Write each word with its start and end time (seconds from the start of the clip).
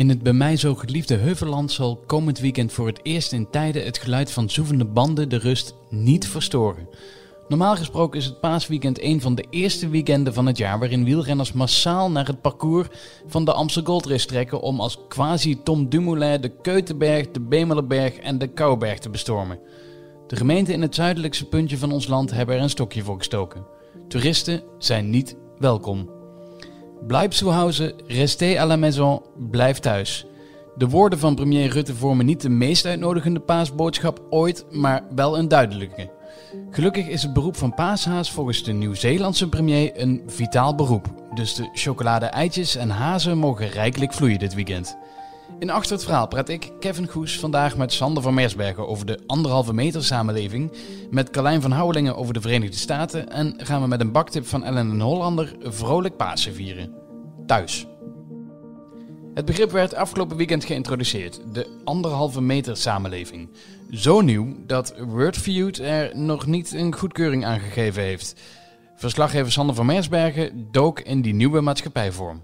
In 0.00 0.08
het 0.08 0.22
bij 0.22 0.32
mij 0.32 0.56
zo 0.56 0.74
geliefde 0.74 1.16
Heuvelland 1.16 1.72
zal 1.72 1.96
komend 2.06 2.38
weekend 2.38 2.72
voor 2.72 2.86
het 2.86 3.00
eerst 3.02 3.32
in 3.32 3.50
tijden 3.50 3.84
het 3.84 3.98
geluid 3.98 4.32
van 4.32 4.50
zoevende 4.50 4.84
banden 4.84 5.28
de 5.28 5.36
rust 5.36 5.74
niet 5.90 6.28
verstoren. 6.28 6.88
Normaal 7.48 7.76
gesproken 7.76 8.18
is 8.18 8.24
het 8.24 8.40
paasweekend 8.40 9.02
een 9.02 9.20
van 9.20 9.34
de 9.34 9.44
eerste 9.50 9.88
weekenden 9.88 10.34
van 10.34 10.46
het 10.46 10.58
jaar 10.58 10.78
waarin 10.78 11.04
wielrenners 11.04 11.52
massaal 11.52 12.10
naar 12.10 12.26
het 12.26 12.40
parcours 12.40 12.88
van 13.26 13.44
de 13.44 13.52
Amstel 13.52 13.82
Gold 13.82 14.06
Race 14.06 14.26
trekken 14.26 14.60
om 14.60 14.80
als 14.80 14.98
quasi 15.08 15.62
Tom 15.62 15.88
Dumoulin 15.88 16.40
de 16.40 16.60
Keutenberg, 16.62 17.30
de 17.30 17.40
Bemelerberg 17.40 18.16
en 18.16 18.38
de 18.38 18.48
Kouberg 18.48 18.98
te 18.98 19.10
bestormen. 19.10 19.58
De 20.26 20.36
gemeenten 20.36 20.74
in 20.74 20.82
het 20.82 20.94
zuidelijkste 20.94 21.44
puntje 21.44 21.78
van 21.78 21.92
ons 21.92 22.06
land 22.06 22.30
hebben 22.30 22.56
er 22.56 22.62
een 22.62 22.70
stokje 22.70 23.02
voor 23.02 23.18
gestoken. 23.18 23.66
Toeristen 24.08 24.62
zijn 24.78 25.10
niet 25.10 25.36
welkom. 25.58 26.19
Blijf 27.06 27.34
zu 27.34 27.48
Hause, 27.48 27.94
restez 28.06 28.58
à 28.58 28.66
la 28.66 28.76
maison, 28.76 29.22
blijf 29.50 29.78
thuis. 29.78 30.26
De 30.76 30.88
woorden 30.88 31.18
van 31.18 31.34
premier 31.34 31.70
Rutte 31.70 31.94
vormen 31.94 32.26
niet 32.26 32.40
de 32.40 32.48
meest 32.48 32.86
uitnodigende 32.86 33.40
paasboodschap 33.40 34.22
ooit, 34.30 34.64
maar 34.70 35.02
wel 35.14 35.38
een 35.38 35.48
duidelijke. 35.48 36.10
Gelukkig 36.70 37.08
is 37.08 37.22
het 37.22 37.32
beroep 37.32 37.56
van 37.56 37.74
paashaas 37.74 38.30
volgens 38.30 38.64
de 38.64 38.72
Nieuw-Zeelandse 38.72 39.48
premier 39.48 40.00
een 40.00 40.22
vitaal 40.26 40.74
beroep. 40.74 41.06
Dus 41.34 41.54
de 41.54 41.68
chocolade, 41.72 42.26
eitjes 42.26 42.76
en 42.76 42.90
hazen 42.90 43.38
mogen 43.38 43.68
rijkelijk 43.68 44.12
vloeien 44.12 44.38
dit 44.38 44.54
weekend. 44.54 44.96
In 45.60 45.70
Achter 45.70 45.92
het 45.92 46.04
Verhaal 46.04 46.28
praat 46.28 46.48
ik, 46.48 46.72
Kevin 46.78 47.08
Goes, 47.08 47.38
vandaag 47.38 47.76
met 47.76 47.92
Sander 47.92 48.22
van 48.22 48.34
Meersbergen 48.34 48.88
over 48.88 49.06
de 49.06 49.18
anderhalve 49.26 49.72
meter 49.72 50.04
samenleving, 50.04 50.72
met 51.10 51.30
Carlijn 51.30 51.60
van 51.60 51.70
Houwelingen 51.70 52.16
over 52.16 52.34
de 52.34 52.40
Verenigde 52.40 52.76
Staten 52.76 53.30
en 53.30 53.54
gaan 53.56 53.82
we 53.82 53.88
met 53.88 54.00
een 54.00 54.12
baktip 54.12 54.46
van 54.46 54.64
Ellen 54.64 54.90
en 54.90 55.00
Hollander 55.00 55.56
vrolijk 55.62 56.16
Pasen 56.16 56.54
vieren. 56.54 56.94
Thuis. 57.46 57.86
Het 59.34 59.44
begrip 59.44 59.70
werd 59.70 59.94
afgelopen 59.94 60.36
weekend 60.36 60.64
geïntroduceerd, 60.64 61.40
de 61.52 61.80
anderhalve 61.84 62.40
meter 62.40 62.76
samenleving. 62.76 63.50
Zo 63.90 64.20
nieuw 64.20 64.56
dat 64.66 64.94
Wordfeud 64.98 65.78
er 65.78 66.16
nog 66.16 66.46
niet 66.46 66.72
een 66.72 66.94
goedkeuring 66.94 67.44
aan 67.44 67.60
gegeven 67.60 68.02
heeft. 68.02 68.40
Verslaggever 68.96 69.52
Sander 69.52 69.74
van 69.74 69.86
Meersbergen 69.86 70.68
dook 70.70 71.00
in 71.00 71.22
die 71.22 71.34
nieuwe 71.34 71.60
maatschappijvorm. 71.60 72.42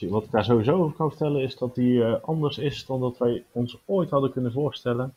Wat 0.00 0.24
ik 0.24 0.30
daar 0.30 0.44
sowieso 0.44 0.82
over 0.82 0.96
kan 0.96 1.08
vertellen 1.08 1.42
is 1.42 1.56
dat 1.56 1.74
die 1.74 1.92
uh, 1.92 2.14
anders 2.22 2.58
is 2.58 2.86
dan 2.86 3.00
dat 3.00 3.18
wij 3.18 3.44
ons 3.52 3.78
ooit 3.84 4.10
hadden 4.10 4.32
kunnen 4.32 4.52
voorstellen. 4.52 5.14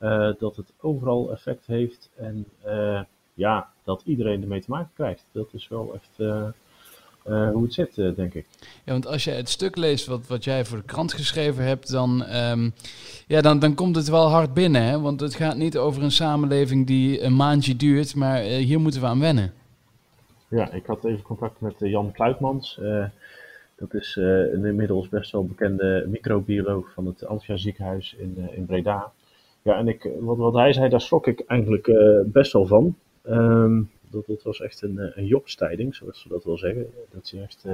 Uh, 0.00 0.32
dat 0.38 0.56
het 0.56 0.72
overal 0.80 1.30
effect 1.30 1.66
heeft 1.66 2.10
en 2.16 2.46
uh, 2.66 3.00
ja, 3.34 3.68
dat 3.84 4.02
iedereen 4.04 4.42
ermee 4.42 4.60
te 4.60 4.70
maken 4.70 4.90
krijgt. 4.94 5.24
Dat 5.32 5.48
is 5.52 5.68
wel 5.68 5.94
echt 5.94 6.30
hoe 7.24 7.62
het 7.62 7.74
zit, 7.74 7.94
denk 7.94 8.34
ik. 8.34 8.46
Ja, 8.84 8.92
want 8.92 9.06
als 9.06 9.24
je 9.24 9.30
het 9.30 9.48
stuk 9.48 9.76
leest 9.76 10.06
wat, 10.06 10.26
wat 10.26 10.44
jij 10.44 10.64
voor 10.64 10.78
de 10.78 10.84
krant 10.84 11.12
geschreven 11.12 11.64
hebt, 11.64 11.90
dan, 11.90 12.34
um, 12.36 12.72
ja, 13.26 13.40
dan, 13.40 13.58
dan 13.58 13.74
komt 13.74 13.96
het 13.96 14.08
wel 14.08 14.28
hard 14.28 14.54
binnen. 14.54 14.82
Hè? 14.82 15.00
Want 15.00 15.20
het 15.20 15.34
gaat 15.34 15.56
niet 15.56 15.78
over 15.78 16.02
een 16.02 16.10
samenleving 16.10 16.86
die 16.86 17.22
een 17.22 17.36
maandje 17.36 17.76
duurt, 17.76 18.14
maar 18.14 18.40
hier 18.40 18.80
moeten 18.80 19.00
we 19.00 19.06
aan 19.06 19.20
wennen. 19.20 19.52
Ja, 20.48 20.70
ik 20.70 20.86
had 20.86 21.04
even 21.04 21.22
contact 21.22 21.60
met 21.60 21.74
Jan 21.78 22.12
Kluitmans. 22.12 22.80
Dat 23.82 23.94
is 23.94 24.16
uh, 24.16 24.52
een 24.52 24.64
inmiddels 24.64 25.08
best 25.08 25.32
wel 25.32 25.46
bekende 25.46 26.04
microbioloog 26.08 26.92
van 26.92 27.06
het 27.06 27.26
Antia 27.26 27.56
ziekenhuis 27.56 28.14
in, 28.18 28.34
uh, 28.38 28.56
in 28.56 28.66
Breda. 28.66 29.12
Ja, 29.62 29.78
en 29.78 29.88
ik, 29.88 30.10
wat, 30.20 30.36
wat 30.36 30.54
hij 30.54 30.72
zei, 30.72 30.88
daar 30.88 31.00
schrok 31.00 31.26
ik 31.26 31.40
eigenlijk 31.46 31.86
uh, 31.86 32.20
best 32.24 32.52
wel 32.52 32.66
van. 32.66 32.96
Um, 33.28 33.90
dat, 34.10 34.26
dat 34.26 34.42
was 34.42 34.60
echt 34.60 34.82
een, 34.82 35.12
een 35.18 35.26
jobstijding, 35.26 35.94
zoals 35.94 36.22
we 36.22 36.28
dat 36.28 36.44
wel 36.44 36.58
zeggen. 36.58 36.86
Dat, 37.10 37.30
je 37.30 37.40
echt, 37.40 37.64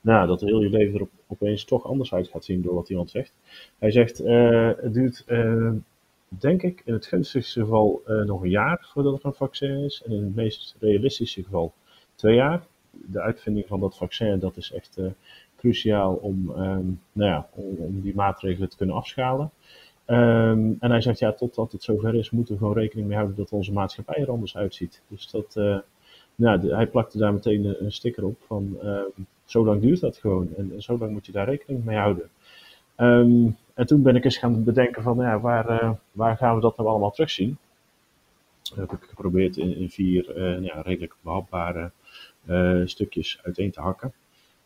nou, 0.00 0.26
dat 0.26 0.40
heel 0.40 0.60
je 0.60 0.70
leven 0.70 0.94
er 0.94 1.00
op, 1.00 1.10
opeens 1.26 1.64
toch 1.64 1.84
anders 1.84 2.14
uit 2.14 2.28
gaat 2.28 2.44
zien 2.44 2.62
door 2.62 2.74
wat 2.74 2.90
iemand 2.90 3.10
zegt. 3.10 3.32
Hij 3.78 3.90
zegt, 3.90 4.18
het 4.18 4.94
duurt, 4.94 5.24
denk 6.28 6.62
ik, 6.62 6.82
in 6.84 6.92
het 6.92 7.06
gunstigste 7.06 7.60
geval 7.60 8.02
nog 8.06 8.42
een 8.42 8.50
jaar 8.50 8.88
voordat 8.92 9.18
er 9.18 9.26
een 9.26 9.34
vaccin 9.34 9.84
is. 9.84 10.02
En 10.06 10.12
in 10.12 10.22
het 10.22 10.34
meest 10.34 10.76
realistische 10.80 11.42
geval 11.42 11.72
twee 12.14 12.34
jaar. 12.34 12.66
De 12.90 13.20
uitvinding 13.20 13.66
van 13.66 13.80
dat 13.80 13.96
vaccin, 13.96 14.38
dat 14.38 14.56
is 14.56 14.72
echt 14.72 14.98
cruciaal 15.58 16.14
om, 16.14 16.50
um, 16.50 17.00
nou 17.12 17.30
ja, 17.30 17.48
om, 17.54 18.00
die 18.00 18.14
maatregelen 18.14 18.68
te 18.68 18.76
kunnen 18.76 18.96
afschalen. 18.96 19.50
Um, 20.06 20.76
en 20.80 20.90
hij 20.90 21.00
zegt, 21.00 21.18
ja, 21.18 21.32
totdat 21.32 21.72
het 21.72 21.82
zover 21.82 22.14
is, 22.14 22.30
moeten 22.30 22.54
we 22.54 22.60
gewoon 22.60 22.76
rekening 22.76 23.06
mee 23.06 23.16
houden 23.16 23.36
dat 23.36 23.52
onze 23.52 23.72
maatschappij 23.72 24.22
er 24.22 24.30
anders 24.30 24.56
uitziet. 24.56 25.02
Dus 25.08 25.30
dat, 25.30 25.54
uh, 25.58 25.78
nou, 26.34 26.74
hij 26.74 26.86
plakte 26.86 27.18
daar 27.18 27.32
meteen 27.32 27.84
een, 27.84 27.92
sticker 27.92 28.24
op 28.24 28.36
van, 28.46 28.78
uh, 28.82 29.00
zo 29.44 29.64
lang 29.64 29.80
duurt 29.80 30.00
dat 30.00 30.16
gewoon 30.16 30.48
en, 30.56 30.72
en, 30.72 30.82
zo 30.82 30.98
lang 30.98 31.12
moet 31.12 31.26
je 31.26 31.32
daar 31.32 31.48
rekening 31.48 31.84
mee 31.84 31.96
houden. 31.96 32.30
En 33.74 33.86
toen 33.86 34.02
ben 34.02 34.16
ik 34.16 34.24
eens 34.24 34.38
gaan 34.38 34.64
bedenken 34.64 35.02
van, 35.02 35.16
ja, 35.16 35.40
waar, 35.40 35.82
uh, 35.82 35.90
waar 36.12 36.36
gaan 36.36 36.54
we 36.54 36.60
dat 36.60 36.76
nou 36.76 36.88
allemaal 36.88 37.10
terugzien? 37.10 37.58
Dat 38.62 38.90
heb 38.90 38.92
ik 38.92 39.08
geprobeerd 39.08 39.56
in, 39.56 39.90
vier 39.90 40.36
uh, 40.36 40.64
ja, 40.64 40.80
redelijk 40.80 41.14
behapbare 41.20 41.90
stukjes 42.84 43.40
uiteen 43.42 43.70
te 43.70 43.80
hakken. 43.80 44.12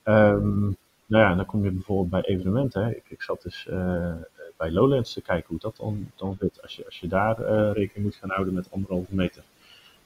Um, 0.04 0.76
nou 1.12 1.24
ja, 1.24 1.34
dan 1.34 1.46
kom 1.46 1.64
je 1.64 1.70
bijvoorbeeld 1.70 2.10
bij 2.10 2.34
evenementen. 2.34 2.84
Hè. 2.84 2.90
Ik, 2.90 3.04
ik 3.08 3.22
zat 3.22 3.42
dus 3.42 3.66
uh, 3.70 4.14
bij 4.56 4.70
Lowlands 4.70 5.12
te 5.12 5.20
kijken 5.20 5.48
hoe 5.48 5.58
dat 5.58 5.76
dan, 5.76 6.10
dan 6.16 6.36
zit. 6.40 6.62
Als 6.62 6.76
je, 6.76 6.84
als 6.84 7.00
je 7.00 7.08
daar 7.08 7.40
uh, 7.40 7.70
rekening 7.72 8.04
moet 8.04 8.16
gaan 8.16 8.30
houden 8.30 8.54
met 8.54 8.70
anderhalve 8.70 9.14
meter. 9.14 9.42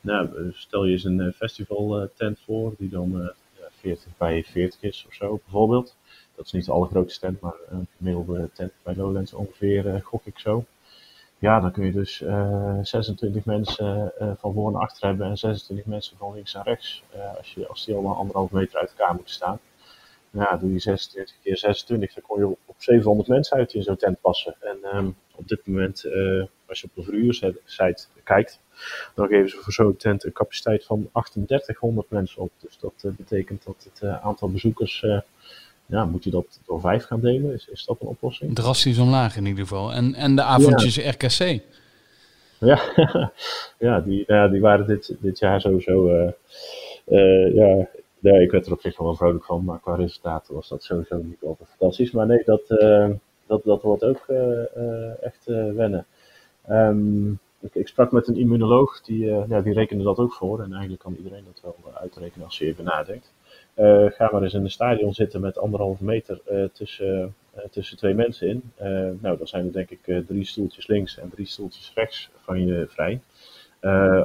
Nou, 0.00 0.52
stel 0.52 0.84
je 0.84 0.92
eens 0.92 1.04
een 1.04 1.32
festival 1.32 2.10
tent 2.14 2.40
voor 2.44 2.74
die 2.78 2.88
dan 2.88 3.30
40 3.70 4.16
bij 4.16 4.44
40 4.44 4.82
is 4.82 5.04
of 5.08 5.14
zo 5.14 5.40
bijvoorbeeld. 5.44 5.96
Dat 6.34 6.46
is 6.46 6.52
niet 6.52 6.64
de 6.64 6.72
allergrootste 6.72 7.20
tent, 7.20 7.40
maar 7.40 7.54
een 7.68 7.86
gemiddelde 7.96 8.50
tent 8.52 8.72
bij 8.82 8.94
Lowlands 8.96 9.32
ongeveer, 9.32 10.00
gok 10.04 10.24
ik 10.24 10.38
zo. 10.38 10.64
Ja, 11.38 11.60
dan 11.60 11.72
kun 11.72 11.84
je 11.84 11.92
dus 11.92 12.16
26 12.82 13.44
mensen 13.44 14.12
van 14.38 14.52
voor 14.52 14.72
naar 14.72 14.80
achter 14.80 15.08
hebben 15.08 15.26
en 15.26 15.36
26 15.36 15.86
mensen 15.86 16.16
van 16.16 16.34
links 16.34 16.52
naar 16.52 16.64
rechts. 16.64 17.02
als, 17.38 17.54
je, 17.54 17.66
als 17.68 17.84
die 17.84 17.94
allemaal 17.94 18.16
anderhalve 18.16 18.54
meter 18.54 18.78
uit 18.78 18.90
elkaar 18.90 19.14
moeten 19.14 19.34
staan 19.34 19.60
ja, 20.36 20.56
doe 20.56 20.72
je 20.72 20.78
26 20.78 21.34
keer 21.42 21.56
26, 21.56 22.14
dan 22.14 22.22
kom 22.22 22.38
je 22.38 22.46
op 22.46 22.74
700 22.78 23.28
mensen 23.28 23.56
uit 23.56 23.74
in 23.74 23.82
zo'n 23.82 23.96
tent 23.96 24.20
passen. 24.20 24.54
En 24.60 24.96
um, 24.96 25.16
op 25.34 25.48
dit 25.48 25.66
moment, 25.66 26.04
uh, 26.04 26.44
als 26.66 26.80
je 26.80 26.86
op 26.86 26.94
de 26.94 27.02
verhuursite 27.02 28.06
kijkt, 28.24 28.60
dan 29.14 29.28
geven 29.28 29.50
ze 29.50 29.56
voor 29.56 29.72
zo'n 29.72 29.96
tent 29.96 30.24
een 30.24 30.32
capaciteit 30.32 30.84
van 30.84 31.08
3800 31.12 32.10
mensen 32.10 32.42
op. 32.42 32.50
Dus 32.60 32.78
dat 32.78 32.92
uh, 33.02 33.12
betekent 33.12 33.64
dat 33.64 33.88
het 33.92 34.00
uh, 34.02 34.24
aantal 34.24 34.50
bezoekers, 34.50 35.04
ja, 35.86 36.04
moet 36.04 36.24
je 36.24 36.30
dat 36.30 36.60
door 36.66 36.80
vijf 36.80 37.04
gaan 37.04 37.20
delen? 37.20 37.52
Is, 37.52 37.68
is 37.68 37.84
dat 37.84 38.00
een 38.00 38.06
oplossing? 38.06 38.54
Drastisch 38.54 38.98
omlaag 38.98 39.36
in 39.36 39.46
ieder 39.46 39.62
geval. 39.62 39.92
En, 39.92 40.14
en 40.14 40.36
de 40.36 40.42
avondjes 40.42 40.94
ja. 40.94 41.10
RKC. 41.10 41.62
Ja, 42.58 42.80
ja, 43.78 44.00
die, 44.00 44.24
ja, 44.26 44.48
die 44.48 44.60
waren 44.60 44.86
dit, 44.86 45.16
dit 45.20 45.38
jaar 45.38 45.60
sowieso 45.60 46.10
ja, 47.54 47.88
ja, 48.18 48.38
ik 48.38 48.50
werd 48.50 48.66
er 48.66 48.72
op 48.72 48.80
zich 48.80 48.98
wel 48.98 49.14
vrolijk 49.14 49.44
van, 49.44 49.64
maar 49.64 49.80
qua 49.80 49.94
resultaten 49.94 50.54
was 50.54 50.68
dat 50.68 50.82
sowieso 50.82 51.16
niet 51.16 51.42
altijd 51.42 51.68
fantastisch. 51.68 52.10
Maar 52.10 52.26
nee, 52.26 52.42
dat, 52.44 52.70
uh, 52.70 53.10
dat, 53.46 53.64
dat 53.64 53.82
wordt 53.82 54.04
ook 54.04 54.24
uh, 54.28 54.38
uh, 54.76 55.22
echt 55.22 55.44
wennen. 55.74 56.06
Ik, 57.60 57.74
ik, 57.74 57.88
sprak 57.88 58.12
met 58.12 58.28
een 58.28 58.36
immunoloog, 58.36 59.00
die, 59.00 59.24
ja, 59.24 59.60
die 59.60 59.72
rekende 59.72 60.04
dat 60.04 60.18
ook 60.18 60.32
voor. 60.32 60.62
En 60.62 60.70
eigenlijk 60.70 61.02
kan 61.02 61.14
iedereen 61.16 61.44
dat 61.44 61.74
wel 61.82 61.94
uitrekenen 61.94 62.44
als 62.44 62.58
je 62.58 62.66
even 62.66 62.84
nadenkt. 62.84 63.32
ga 64.16 64.28
maar 64.32 64.42
eens 64.42 64.54
in 64.54 64.64
een 64.64 64.70
stadion 64.70 65.14
zitten 65.14 65.40
met 65.40 65.58
anderhalve 65.58 66.04
meter 66.04 66.40
tussen, 66.72 67.34
tussen 67.70 67.96
twee 67.96 68.14
mensen 68.14 68.48
in. 68.48 68.62
nou, 69.20 69.36
dan 69.38 69.46
zijn 69.46 69.66
er 69.66 69.72
denk 69.72 69.90
ik 69.90 70.24
drie 70.26 70.44
stoeltjes 70.44 70.86
links 70.86 71.18
en 71.18 71.30
drie 71.30 71.46
stoeltjes 71.46 71.92
rechts 71.94 72.30
van 72.36 72.66
je 72.66 72.86
vrij. 72.88 73.20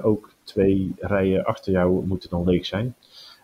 ook 0.02 0.30
twee 0.44 0.94
rijen 1.00 1.44
achter 1.46 1.72
jou 1.72 2.06
moeten 2.06 2.30
dan 2.30 2.44
leeg 2.46 2.66
zijn. 2.66 2.96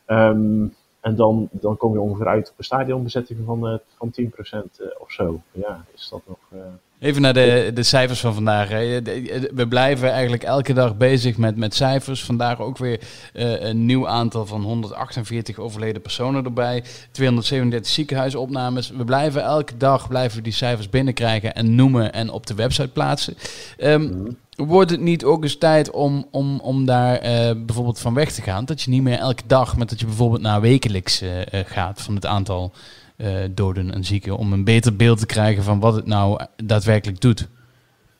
Um, 0.08 0.74
en 1.02 1.16
dan, 1.16 1.50
dan 1.52 1.78
kom 1.78 1.94
je 1.94 2.00
ongeveer 2.00 2.28
uit 2.28 2.50
op 2.50 2.58
een 2.58 2.64
stadionbezetting 2.64 3.40
van, 3.46 3.74
uh, 3.74 3.78
van 3.98 4.14
10% 4.22 4.26
uh, 4.26 4.88
of 5.00 5.12
zo. 5.12 5.42
Ja, 5.52 5.86
is 5.96 6.08
dat 6.10 6.22
nog. 6.28 6.38
Uh... 6.54 6.60
Even 7.00 7.22
naar 7.22 7.34
de, 7.34 7.72
de 7.74 7.84
cijfers 7.84 8.20
van 8.20 8.34
vandaag. 8.34 8.70
We 8.70 9.66
blijven 9.70 10.12
eigenlijk 10.12 10.44
elke 10.44 10.74
dag 10.74 10.98
bezig 10.98 11.38
met, 11.38 11.58
met 11.58 11.76
cijfers. 11.76 12.24
Vandaag 12.24 12.60
ook 12.60 12.78
weer 12.78 13.00
uh, 13.34 13.62
een 13.62 13.86
nieuw 13.86 14.08
aantal 14.08 14.46
van 14.46 14.62
148 14.62 15.58
overleden 15.58 16.02
personen 16.02 16.46
erbij. 16.46 16.84
237 17.12 17.92
ziekenhuisopnames. 17.92 18.90
We 18.90 19.06
blijven 19.06 19.42
elke 19.44 19.78
dag 19.78 20.08
blijven 20.08 20.44
die 20.44 20.54
cijfers 20.54 20.90
binnenkrijgen 20.90 21.56
en 21.56 21.76
noemen 21.76 22.14
en 22.14 22.30
op 22.30 22.48
de 22.48 22.56
website 22.56 22.92
plaatsen. 22.92 23.36
Um. 23.78 24.38
Wordt 24.66 24.92
het 24.92 25.00
niet 25.00 25.24
ook 25.24 25.44
eens 25.44 25.58
tijd 25.58 25.92
om, 25.92 26.28
om, 26.32 26.60
om 26.60 26.86
daar 26.86 27.14
uh, 27.14 27.66
bijvoorbeeld 27.66 28.00
van 28.00 28.14
weg 28.14 28.32
te 28.32 28.42
gaan? 28.42 28.66
Dat 28.66 28.82
je 28.82 28.92
niet 28.92 29.02
meer 29.02 29.18
elke 29.18 29.44
dag, 29.48 29.78
maar 29.78 29.88
dat 29.88 30.00
je 30.00 30.06
bijvoorbeeld 30.06 30.42
naar 30.42 30.62
wekelijks 30.62 31.24
uh, 31.24 31.30
gaat 31.52 32.02
van 32.02 32.16
het 32.16 32.26
aantal 32.26 32.72
doden 33.52 33.94
en 33.94 34.04
zieken. 34.04 34.38
Om 34.38 34.54
een 34.54 34.64
beter 34.64 34.96
beeld 34.96 35.20
te 35.20 35.26
krijgen 35.26 35.64
van 35.64 35.80
wat 35.80 35.96
het 35.96 36.06
nou 36.06 36.46
daadwerkelijk 36.64 37.22
doet. 37.22 37.48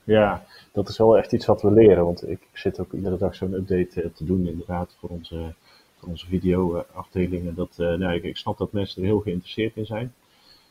Ja, 0.04 0.44
dat 0.72 0.90
is 0.90 0.98
wel 0.98 1.18
echt 1.18 1.32
iets 1.32 1.46
wat 1.46 1.62
we 1.62 1.72
leren. 1.72 2.06
Want 2.06 2.30
ik 2.30 2.40
zit 2.54 2.80
ook 2.80 2.94
iedere 2.94 3.18
dag 3.18 3.36
zo'n 3.36 3.54
update 3.54 4.12
te 4.16 4.26
doen 4.26 4.48
inderdaad 4.48 4.96
voor 5.00 5.10
onze, 5.10 5.54
voor 6.00 6.10
onze 6.10 6.26
video-afdelingen. 6.26 7.56
Dat, 7.56 7.70
nou, 7.78 8.14
ik 8.14 8.38
snap 8.38 8.58
dat 8.58 8.72
mensen 8.72 9.02
er 9.02 9.08
heel 9.08 9.20
geïnteresseerd 9.20 9.76
in 9.76 9.86
zijn. 9.86 10.14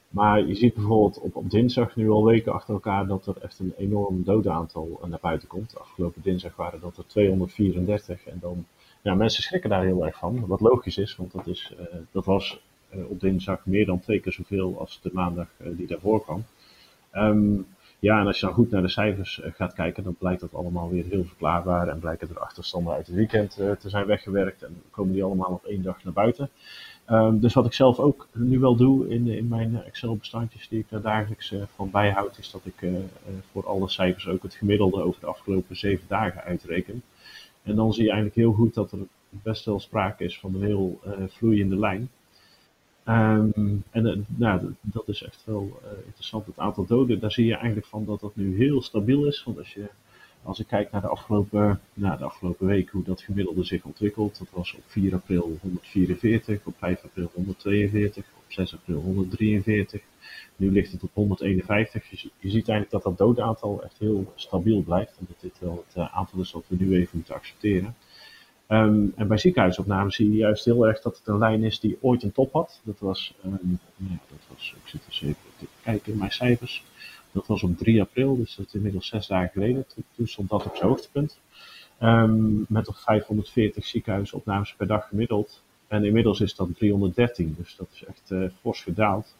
Maar 0.08 0.46
je 0.46 0.54
ziet 0.54 0.74
bijvoorbeeld 0.74 1.18
op, 1.18 1.36
op 1.36 1.50
dinsdag 1.50 1.96
nu 1.96 2.10
al 2.10 2.24
weken 2.24 2.52
achter 2.52 2.74
elkaar 2.74 3.06
dat 3.06 3.26
er 3.26 3.36
echt 3.42 3.58
een 3.58 3.74
enorm 3.76 4.24
dodenaantal 4.24 5.00
naar 5.06 5.18
buiten 5.22 5.48
komt. 5.48 5.78
Afgelopen 5.78 6.22
dinsdag 6.22 6.56
waren 6.56 6.80
dat 6.80 6.96
er 6.96 7.06
234 7.06 8.26
en 8.26 8.38
dan, 8.40 8.66
ja, 9.02 9.14
mensen 9.14 9.42
schrikken 9.42 9.70
daar 9.70 9.84
heel 9.84 10.06
erg 10.06 10.18
van. 10.18 10.46
Wat 10.46 10.60
logisch 10.60 10.98
is, 10.98 11.16
want 11.16 11.32
dat, 11.32 11.46
is, 11.46 11.74
dat 12.10 12.24
was 12.24 12.60
op 13.08 13.20
dinsdag 13.20 13.66
meer 13.66 13.86
dan 13.86 14.00
twee 14.00 14.20
keer 14.20 14.32
zoveel 14.32 14.78
als 14.78 15.00
de 15.02 15.10
maandag 15.12 15.48
die 15.58 15.86
daarvoor 15.86 16.22
kwam. 16.22 16.44
Um, 17.12 17.66
ja, 17.98 18.20
en 18.20 18.26
als 18.26 18.40
je 18.40 18.46
dan 18.46 18.54
goed 18.54 18.70
naar 18.70 18.82
de 18.82 18.88
cijfers 18.88 19.40
eh, 19.40 19.52
gaat 19.54 19.72
kijken, 19.72 20.02
dan 20.02 20.14
blijkt 20.14 20.40
dat 20.40 20.54
allemaal 20.54 20.90
weer 20.90 21.04
heel 21.04 21.24
verklaarbaar. 21.24 21.88
En 21.88 21.98
blijken 21.98 22.28
er 22.28 22.38
achterstanden 22.38 22.94
uit 22.94 23.06
het 23.06 23.16
weekend 23.16 23.58
eh, 23.58 23.70
te 23.70 23.88
zijn 23.88 24.06
weggewerkt. 24.06 24.62
En 24.62 24.82
komen 24.90 25.12
die 25.12 25.24
allemaal 25.24 25.50
op 25.50 25.64
één 25.64 25.82
dag 25.82 26.04
naar 26.04 26.12
buiten. 26.12 26.50
Um, 27.10 27.40
dus 27.40 27.54
wat 27.54 27.66
ik 27.66 27.72
zelf 27.72 27.98
ook 27.98 28.28
nu 28.32 28.58
wel 28.58 28.76
doe 28.76 29.08
in, 29.08 29.26
in 29.26 29.48
mijn 29.48 29.82
Excel-bestandjes 29.82 30.68
die 30.68 30.78
ik 30.78 30.88
daar 30.88 31.00
dagelijks 31.00 31.52
uh, 31.52 31.62
van 31.74 31.90
bijhoud, 31.90 32.38
is 32.38 32.50
dat 32.50 32.60
ik 32.64 32.88
voor 33.52 33.66
alle 33.66 33.88
cijfers 33.88 34.28
ook 34.28 34.42
het 34.42 34.54
gemiddelde 34.54 35.02
over 35.02 35.20
de 35.20 35.26
afgelopen 35.26 35.76
zeven 35.76 36.04
dagen 36.08 36.42
uitreken. 36.42 37.02
En 37.62 37.74
dan 37.76 37.92
zie 37.92 38.02
je 38.02 38.10
eigenlijk 38.10 38.38
heel 38.38 38.52
goed 38.52 38.74
dat 38.74 38.92
er 38.92 38.98
best 39.28 39.64
wel 39.64 39.80
sprake 39.80 40.24
is 40.24 40.38
van 40.38 40.54
een 40.54 40.62
heel 40.62 41.00
vloeiende 41.28 41.78
lijn. 41.78 42.10
Um, 43.08 43.84
en 43.90 44.06
uh, 44.06 44.16
nou, 44.26 44.74
dat 44.80 45.08
is 45.08 45.22
echt 45.22 45.42
wel 45.44 45.80
uh, 45.84 45.90
interessant. 46.06 46.46
Het 46.46 46.58
aantal 46.58 46.86
doden, 46.86 47.20
daar 47.20 47.32
zie 47.32 47.46
je 47.46 47.54
eigenlijk 47.54 47.86
van 47.86 48.04
dat 48.04 48.20
dat 48.20 48.36
nu 48.36 48.56
heel 48.56 48.82
stabiel 48.82 49.26
is. 49.26 49.44
Want 49.44 49.58
als, 49.58 49.74
je, 49.74 49.88
als 50.42 50.60
ik 50.60 50.66
kijk 50.66 50.90
naar 50.90 51.00
de 51.00 51.06
afgelopen, 51.06 51.80
nou, 51.94 52.18
de 52.18 52.24
afgelopen 52.24 52.66
week, 52.66 52.88
hoe 52.88 53.04
dat 53.04 53.22
gemiddelde 53.22 53.64
zich 53.64 53.84
ontwikkelt. 53.84 54.38
Dat 54.38 54.48
was 54.50 54.74
op 54.74 54.82
4 54.86 55.14
april 55.14 55.58
144, 55.60 56.60
op 56.64 56.74
5 56.78 57.04
april 57.04 57.30
142, 57.34 58.24
op 58.36 58.52
6 58.52 58.74
april 58.74 59.00
143. 59.00 60.02
Nu 60.56 60.72
ligt 60.72 60.92
het 60.92 61.02
op 61.02 61.10
151. 61.14 62.10
Je, 62.10 62.30
ziet 62.40 62.68
eigenlijk 62.68 62.90
dat 62.90 63.02
dat 63.02 63.18
doodaantal 63.18 63.82
echt 63.82 63.98
heel 63.98 64.32
stabiel 64.34 64.82
blijft. 64.82 65.16
En 65.18 65.26
dat 65.28 65.40
dit 65.40 65.58
wel 65.58 65.84
het 65.86 65.96
uh, 65.96 66.16
aantal 66.16 66.40
is 66.40 66.50
dat 66.50 66.64
we 66.68 66.76
nu 66.78 66.94
even 66.94 67.16
moeten 67.16 67.34
accepteren. 67.34 67.94
Um, 68.68 69.12
en 69.16 69.28
bij 69.28 69.38
ziekenhuisopnames 69.38 70.14
zie 70.14 70.30
je 70.30 70.36
juist 70.36 70.64
heel 70.64 70.86
erg 70.86 71.00
dat 71.00 71.16
het 71.18 71.26
een 71.26 71.38
lijn 71.38 71.62
is 71.62 71.80
die 71.80 71.98
ooit 72.00 72.22
een 72.22 72.32
top 72.32 72.52
had. 72.52 72.80
Dat 72.84 72.98
was, 72.98 73.34
ja, 73.96 74.18
dat 74.28 74.38
was 74.48 74.74
ik 74.76 74.88
zit 74.88 75.00
er 75.06 75.28
even 75.28 75.36
te 75.58 75.66
kijken 75.82 76.12
in 76.12 76.18
mijn 76.18 76.30
cijfers. 76.30 76.84
Dat 77.32 77.46
was 77.46 77.62
op 77.62 77.76
3 77.76 78.00
april, 78.00 78.36
dus 78.36 78.54
dat 78.56 78.66
is 78.66 78.74
inmiddels 78.74 79.06
zes 79.06 79.26
dagen 79.26 79.50
geleden. 79.52 79.86
Toen 80.16 80.28
stond 80.28 80.48
dat 80.48 80.64
op 80.64 80.76
zijn 80.76 80.88
hoogtepunt. 80.88 81.38
Um, 82.02 82.64
met 82.68 82.88
op 82.88 82.96
540 82.96 83.86
ziekenhuisopnames 83.86 84.74
per 84.74 84.86
dag 84.86 85.08
gemiddeld. 85.08 85.62
En 85.86 86.04
inmiddels 86.04 86.40
is 86.40 86.54
dat 86.54 86.68
313, 86.74 87.54
dus 87.58 87.76
dat 87.76 87.88
is 87.92 88.04
echt 88.04 88.30
uh, 88.30 88.48
fors 88.60 88.82
gedaald. 88.82 89.34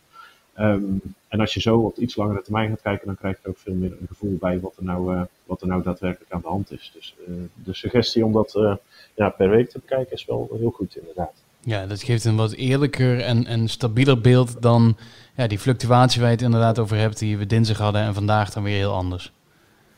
En 1.29 1.41
als 1.41 1.55
je 1.55 1.61
zo 1.61 1.79
op 1.79 1.99
iets 1.99 2.17
langere 2.17 2.43
termijn 2.43 2.69
gaat 2.69 2.83
kijken, 2.83 3.07
dan 3.07 3.17
krijg 3.17 3.39
je 3.43 3.49
ook 3.49 3.59
veel 3.59 3.75
meer 3.75 3.93
een 4.01 4.07
gevoel 4.07 4.37
bij 4.37 4.61
wat 4.61 4.77
er 4.77 4.85
nou, 4.85 5.15
uh, 5.15 5.23
wat 5.45 5.61
er 5.61 5.67
nou 5.67 5.83
daadwerkelijk 5.83 6.33
aan 6.33 6.41
de 6.41 6.49
hand 6.49 6.73
is. 6.73 6.91
Dus 6.95 7.15
uh, 7.29 7.35
de 7.65 7.75
suggestie 7.75 8.25
om 8.25 8.33
dat 8.33 8.79
ja, 9.17 9.29
per 9.29 9.51
week 9.51 9.71
te 9.71 9.79
bekijken 9.79 10.13
is 10.13 10.25
wel 10.25 10.49
heel 10.59 10.71
goed, 10.71 10.97
inderdaad. 10.97 11.43
Ja, 11.61 11.87
dat 11.87 12.03
geeft 12.03 12.25
een 12.25 12.37
wat 12.37 12.53
eerlijker 12.53 13.21
en, 13.21 13.47
en 13.47 13.69
stabieler 13.69 14.21
beeld 14.21 14.63
dan 14.63 14.97
ja, 15.37 15.47
die 15.47 15.59
fluctuatie 15.59 16.21
waar 16.21 16.31
je 16.31 16.37
het 16.37 16.45
inderdaad 16.45 16.79
over 16.79 16.97
hebt, 16.97 17.19
die 17.19 17.39
we 17.39 17.47
dinsdag 17.47 17.79
hadden 17.79 18.03
en 18.03 18.15
vandaag 18.15 18.51
dan 18.51 18.63
weer 18.63 18.77
heel 18.77 18.93
anders. 18.93 19.33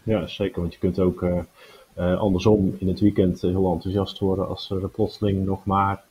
Ja, 0.02 0.26
zeker, 0.26 0.60
want 0.60 0.72
je 0.72 0.78
kunt 0.78 0.98
ook 0.98 1.24
andersom 1.96 2.76
in 2.78 2.88
het 2.88 3.00
weekend 3.00 3.40
heel 3.40 3.72
enthousiast 3.72 4.18
worden 4.18 4.48
als 4.48 4.70
er 4.70 4.88
plotseling 4.88 5.44
nog 5.44 5.64
maar 5.64 6.04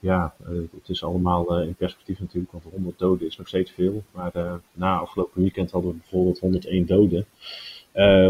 ja, 0.00 0.34
uh, 0.42 0.58
het 0.58 0.88
is 0.88 1.04
allemaal 1.04 1.60
in 1.60 1.74
perspectief 1.74 2.20
natuurlijk, 2.20 2.52
want 2.52 2.64
100 2.64 2.98
doden 2.98 3.26
is 3.26 3.36
nog 3.36 3.48
steeds 3.48 3.70
veel. 3.70 4.02
Maar 4.10 4.60
na 4.72 4.98
afgelopen 4.98 5.42
weekend 5.42 5.70
hadden 5.70 5.90
we 5.90 5.96
bijvoorbeeld 5.96 6.38
101 6.38 6.86
doden. 6.86 7.26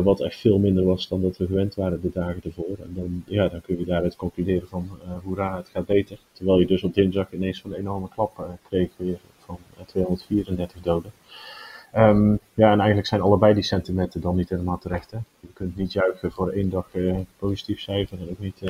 Wat 0.03 0.21
echt 0.21 0.41
veel 0.41 0.59
minder 0.59 0.85
was 0.85 1.09
dan 1.09 1.21
dat 1.21 1.37
we 1.37 1.47
gewend 1.47 1.75
waren 1.75 2.01
de 2.01 2.11
dagen 2.13 2.43
ervoor. 2.43 2.77
En 2.83 2.95
dan, 2.95 3.23
ja, 3.27 3.49
dan 3.49 3.61
kun 3.61 3.79
je 3.79 3.85
daaruit 3.85 4.17
concluderen 4.17 4.69
van 4.69 4.89
hoera, 5.23 5.57
het 5.57 5.69
gaat 5.69 5.87
beter. 5.87 6.19
Terwijl 6.33 6.59
je 6.59 6.67
dus 6.67 6.83
op 6.83 6.95
dinsdag 6.95 7.33
ineens 7.33 7.65
een 7.65 7.73
enorme 7.73 8.09
klap 8.09 8.59
kreeg 8.69 8.91
weer 8.97 9.19
van 9.39 9.59
234 9.87 10.81
doden. 10.81 11.13
Um, 11.97 12.39
ja, 12.55 12.73
en 12.73 12.79
eigenlijk 12.79 13.09
zijn 13.09 13.21
allebei 13.21 13.55
die 13.55 13.63
sentimenten 13.63 14.21
dan 14.21 14.37
niet 14.37 14.49
helemaal 14.49 14.79
terecht. 14.79 15.11
Hè? 15.11 15.19
Je 15.41 15.53
kunt 15.53 15.77
niet 15.77 15.93
juichen 15.93 16.33
voor 16.33 16.51
één 16.51 16.71
dag 16.71 16.91
positief 17.39 17.81
cijfer 17.81 18.19
en 18.21 18.31
ook 18.31 18.39
niet 18.39 18.63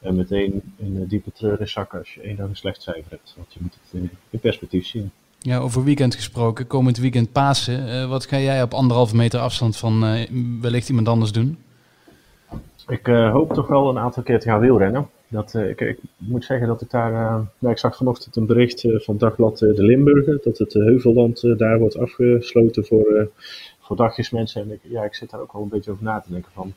en 0.00 0.16
meteen 0.16 0.74
in 0.76 1.06
diepe 1.06 1.32
treuren 1.32 1.68
zakken 1.68 1.98
als 1.98 2.14
je 2.14 2.20
één 2.20 2.36
dag 2.36 2.48
een 2.48 2.56
slecht 2.56 2.82
cijfer 2.82 3.10
hebt. 3.10 3.34
Want 3.36 3.54
je 3.54 3.60
moet 3.62 3.78
het 3.80 4.10
in, 4.30 4.40
perspectief 4.40 4.86
zien. 4.86 5.10
Ja, 5.40 5.58
over 5.58 5.84
weekend 5.84 6.14
gesproken, 6.14 6.66
komend 6.66 6.96
weekend 6.96 7.32
Pasen. 7.32 7.88
Uh, 7.88 8.08
wat 8.08 8.26
ga 8.26 8.38
jij 8.38 8.62
op 8.62 8.74
anderhalve 8.74 9.16
meter 9.16 9.40
afstand 9.40 9.76
van 9.76 10.04
uh, 10.04 10.26
wellicht 10.60 10.88
iemand 10.88 11.08
anders 11.08 11.32
doen? 11.32 11.58
Ik 12.88 13.08
uh, 13.08 13.32
hoop 13.32 13.52
toch 13.52 13.66
wel 13.66 13.88
een 13.88 13.98
aantal 13.98 14.22
keer 14.22 14.40
te 14.40 14.48
gaan 14.48 14.60
wielrennen. 14.60 15.08
Dat, 15.28 15.54
ik, 15.54 15.80
ik, 15.80 15.98
moet 16.16 16.44
zeggen 16.44 16.66
dat 16.66 16.80
ik 16.80 16.90
daar. 16.90 17.12
nou, 17.58 17.72
ik 17.72 17.78
zag 17.78 17.96
vanochtend 17.96 18.36
een 18.36 18.46
bericht 18.46 18.84
van 18.86 19.16
Dagblad 19.18 19.58
De 19.58 19.84
Limburger. 19.84 20.40
Dat 20.42 20.58
het 20.58 20.72
Heuvelland 20.72 21.58
daar 21.58 21.78
wordt 21.78 21.98
afgesloten 21.98 22.84
voor, 22.84 23.28
voor 23.80 23.96
dagjesmensen. 23.96 24.62
En 24.62 24.72
ik, 24.72 24.80
ja, 24.82 25.04
ik 25.04 25.14
zit 25.14 25.30
daar 25.30 25.40
ook 25.40 25.52
wel 25.52 25.62
een 25.62 25.68
beetje 25.68 25.90
over 25.90 26.04
na 26.04 26.20
te 26.20 26.32
denken 26.32 26.52
van 26.54 26.72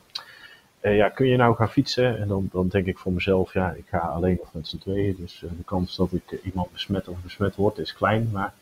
uh, 0.82 0.96
ja, 0.96 1.10
kun 1.10 1.28
je 1.28 1.38
nou 1.38 1.56
gaan 1.56 1.70
fietsen? 1.70 2.20
En 2.20 2.28
dan, 2.28 2.50
dan 2.52 2.68
denk 2.68 2.86
ik 2.86 2.98
voor 2.98 3.12
mezelf, 3.12 3.54
ja, 3.54 3.72
ik 3.72 3.86
ga 3.88 3.98
alleen 3.98 4.40
of 4.42 4.54
met 4.54 4.68
z'n 4.68 4.78
tweeën. 4.78 5.16
Dus 5.20 5.42
uh, 5.42 5.50
de 5.58 5.64
kans 5.64 5.96
dat 5.96 6.14
ik 6.14 6.40
iemand 6.44 6.72
besmet 6.72 7.08
of 7.08 7.22
besmet 7.24 7.56
word 7.56 7.78
is 7.78 7.94
klein. 7.94 8.30
Maar 8.32 8.54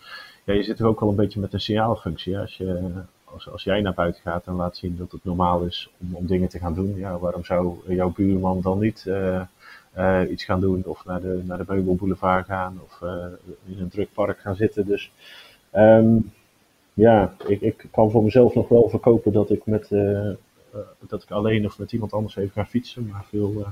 ja, 0.44 0.54
je 0.54 0.64
zit 0.64 0.80
er 0.80 0.86
ook 0.86 1.00
wel 1.00 1.10
een 1.10 1.16
beetje 1.16 1.40
met 1.40 1.54
een 1.54 1.60
signaalfunctie. 1.60 2.40
Als, 2.40 2.58
je, 2.58 2.92
als, 3.24 3.50
als 3.50 3.64
jij 3.64 3.82
naar 3.82 3.94
buiten 3.94 4.22
gaat 4.22 4.48
en 4.48 4.54
laat 4.54 4.78
zien 4.78 4.98
dat 4.98 5.12
het 5.12 5.24
normaal 5.24 5.62
is 5.62 5.90
om, 6.14 6.28
dingen 6.28 6.50
te 6.50 6.60
gaan 6.60 6.74
doen. 6.74 6.96
Ja, 6.96 7.20
waarom 7.20 7.46
zou 7.46 7.76
jouw 7.88 8.10
buurman 8.10 8.62
dan 8.62 8.80
niet 8.80 9.10
iets 10.30 10.44
gaan 10.44 10.60
doen? 10.60 10.84
Of 10.86 11.06
naar 11.06 11.22
de, 11.22 11.42
naar 11.46 11.58
de 11.58 11.64
Meubelboulevard 11.68 12.46
gaan? 12.46 12.80
Of 12.84 13.02
in 13.66 13.80
een 13.80 13.90
druk 13.90 14.14
park 14.14 14.40
gaan 14.40 14.56
zitten? 14.56 14.86
Dus 14.86 15.12
um, 15.76 16.32
ja, 17.00 17.34
ik, 17.48 17.62
ik 17.62 17.86
kan 17.92 18.12
voor 18.12 18.24
mezelf 18.24 18.56
nog 18.56 18.68
wel 18.68 18.90
verkopen 18.90 19.32
dat 19.32 19.50
ik 19.50 19.66
met 19.66 19.92
eh, 19.92 20.30
dat 21.08 21.24
ik 21.24 21.32
alleen 21.32 21.66
of 21.66 21.78
met 21.78 21.92
iemand 21.92 22.14
anders 22.14 22.36
even 22.36 22.52
ga 22.54 22.66
fietsen. 22.66 23.08
Maar 23.08 23.26
veel 23.30 23.54
uh, 23.58 23.68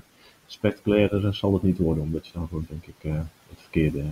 spectaculairder 0.46 1.36
zal 1.36 1.54
het 1.54 1.64
niet 1.64 1.78
worden, 1.78 2.04
omdat 2.04 2.28
je 2.28 2.34
dan 2.34 2.48
gewoon, 2.48 2.66
denk 2.70 2.86
ik, 2.86 3.12
het 3.50 3.60
verkeerde 3.62 4.04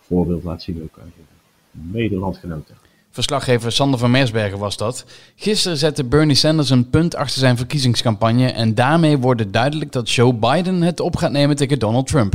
voorbeeld 0.00 0.44
laat 0.44 0.62
zien 0.62 0.82
ook 0.82 0.98
aan 1.02 1.12
je 1.16 1.22
mede-landgenoten. 1.70 2.76
Verslaggever 3.10 3.72
Sander 3.72 3.98
van 3.98 4.10
Mersbergen 4.10 4.58
was 4.58 4.76
dat. 4.76 5.04
Gisteren 5.36 5.78
zette 5.78 6.04
Bernie 6.04 6.36
Sanders 6.36 6.70
een 6.70 6.90
punt 6.90 7.14
achter 7.14 7.38
zijn 7.38 7.56
verkiezingscampagne 7.56 8.46
en 8.46 8.74
daarmee 8.74 9.18
wordt 9.18 9.52
duidelijk 9.52 9.92
dat 9.92 10.10
Joe 10.10 10.34
Biden 10.34 10.82
het 10.82 11.00
op 11.00 11.16
gaat 11.16 11.30
nemen 11.30 11.56
tegen 11.56 11.78
Donald 11.78 12.06
Trump. 12.06 12.34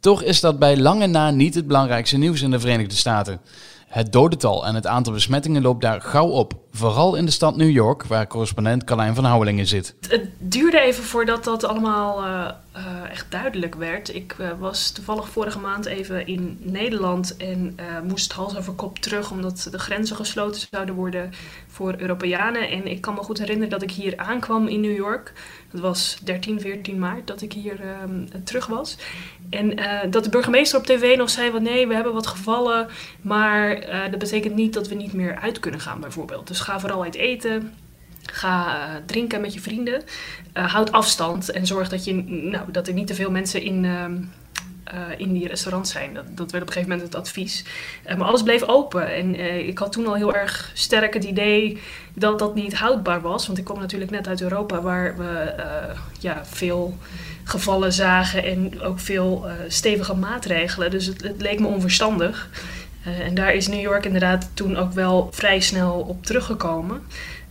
Toch 0.00 0.22
is 0.22 0.40
dat 0.40 0.58
bij 0.58 0.76
lange 0.76 1.06
na 1.06 1.30
niet 1.30 1.54
het 1.54 1.66
belangrijkste 1.66 2.16
nieuws 2.18 2.42
in 2.42 2.50
de 2.50 2.60
Verenigde 2.60 2.94
Staten. 2.94 3.40
Het 3.88 4.12
dodental 4.12 4.66
en 4.66 4.74
het 4.74 4.86
aantal 4.86 5.12
besmettingen 5.12 5.62
loopt 5.62 5.82
daar 5.82 6.00
gauw 6.00 6.28
op. 6.28 6.52
Vooral 6.72 7.14
in 7.14 7.24
de 7.24 7.30
stad 7.30 7.56
New 7.56 7.70
York, 7.70 8.04
waar 8.04 8.26
correspondent 8.26 8.84
Carlijn 8.84 9.14
van 9.14 9.24
Houwelingen 9.24 9.66
zit. 9.66 9.94
Het 10.08 10.28
duurde 10.38 10.80
even 10.80 11.04
voordat 11.04 11.44
dat 11.44 11.64
allemaal 11.64 12.24
uh, 12.24 12.50
uh, 12.78 13.10
echt 13.10 13.30
duidelijk 13.30 13.74
werd. 13.74 14.14
Ik 14.14 14.36
uh, 14.40 14.50
was 14.58 14.90
toevallig 14.90 15.28
vorige 15.28 15.58
maand 15.58 15.86
even 15.86 16.26
in 16.26 16.58
Nederland 16.60 17.36
en 17.36 17.76
moest 18.02 18.32
hals 18.32 18.56
over 18.56 18.72
kop 18.72 18.98
terug 18.98 19.30
omdat 19.30 19.68
de 19.70 19.78
grenzen 19.78 20.16
gesloten 20.16 20.66
zouden 20.70 20.94
worden 20.94 21.30
voor 21.66 21.94
Europeanen. 21.98 22.68
En 22.68 22.86
ik 22.86 23.00
kan 23.00 23.14
me 23.14 23.20
goed 23.20 23.38
herinneren 23.38 23.70
dat 23.70 23.82
ik 23.82 23.90
hier 23.90 24.16
aankwam 24.16 24.66
in 24.66 24.80
New 24.80 24.96
York. 24.96 25.32
Dat 25.70 25.80
was 25.80 26.18
13, 26.22 26.60
14 26.60 26.98
maart 26.98 27.26
dat 27.26 27.42
ik 27.42 27.52
hier 27.52 27.80
ehm, 27.80 28.42
terug 28.44 28.66
was. 28.66 28.98
En 29.50 29.76
dat 30.10 30.24
de 30.24 30.30
burgemeester 30.30 30.78
op 30.78 30.86
tv 30.86 31.16
nog 31.16 31.30
zei 31.30 31.50
van 31.50 31.62
nee, 31.62 31.86
we 31.86 31.94
hebben 31.94 32.12
wat 32.12 32.26
gevallen, 32.26 32.88
maar 33.20 33.80
dat 34.10 34.18
betekent 34.18 34.54
niet 34.54 34.72
dat 34.72 34.88
we 34.88 34.94
niet 34.94 35.12
meer 35.12 35.36
uit 35.36 35.60
kunnen 35.60 35.80
gaan 35.80 36.00
bijvoorbeeld. 36.00 36.46
Dus 36.46 36.60
ga 36.60 36.80
vooral 36.80 37.02
uit 37.02 37.14
eten. 37.14 37.74
Ga 38.32 38.66
uh, 38.66 38.94
drinken 39.06 39.40
met 39.40 39.54
je 39.54 39.60
vrienden. 39.60 40.02
Uh, 40.54 40.72
houd 40.72 40.92
afstand 40.92 41.50
en 41.50 41.66
zorg 41.66 41.88
dat, 41.88 42.04
je, 42.04 42.14
nou, 42.24 42.72
dat 42.72 42.88
er 42.88 42.94
niet 42.94 43.06
te 43.06 43.14
veel 43.14 43.30
mensen 43.30 43.62
in, 43.62 43.84
uh, 43.84 44.04
in 45.16 45.32
die 45.32 45.48
restaurants 45.48 45.92
zijn. 45.92 46.14
Dat, 46.14 46.24
dat 46.36 46.50
werd 46.50 46.62
op 46.62 46.68
een 46.68 46.74
gegeven 46.74 46.88
moment 46.88 47.02
het 47.12 47.14
advies. 47.14 47.64
maar 48.04 48.26
alles 48.26 48.42
bleef 48.42 48.62
open. 48.62 49.14
En 49.14 49.34
ik 49.68 49.78
had 49.78 49.92
toen 49.92 50.06
al 50.06 50.14
heel 50.14 50.34
erg 50.34 50.70
sterk 50.74 51.14
het 51.14 51.24
idee 51.24 51.78
dat 52.14 52.38
dat 52.38 52.54
niet 52.54 52.74
houdbaar 52.74 53.20
was. 53.20 53.46
Want 53.46 53.58
ik 53.58 53.64
kom 53.64 53.78
natuurlijk 53.78 54.10
net 54.10 54.28
uit 54.28 54.40
Europa 54.40 54.80
waar 54.80 55.16
we 55.16 55.54
ja, 56.20 56.44
veel 56.44 56.98
gevallen 57.44 57.92
zagen 57.92 58.44
en 58.44 58.80
ook 58.80 59.00
veel 59.00 59.46
stevige 59.68 60.14
maatregelen. 60.14 60.90
Dus 60.90 61.06
het, 61.06 61.22
het 61.22 61.40
leek 61.40 61.60
me 61.60 61.66
onverstandig. 61.66 62.48
En 63.02 63.34
daar 63.34 63.54
is 63.54 63.68
New 63.68 63.80
York 63.80 64.04
inderdaad 64.04 64.50
toen 64.54 64.76
ook 64.76 64.92
wel 64.92 65.28
vrij 65.32 65.60
snel 65.60 66.00
op 66.00 66.24
teruggekomen. 66.24 67.02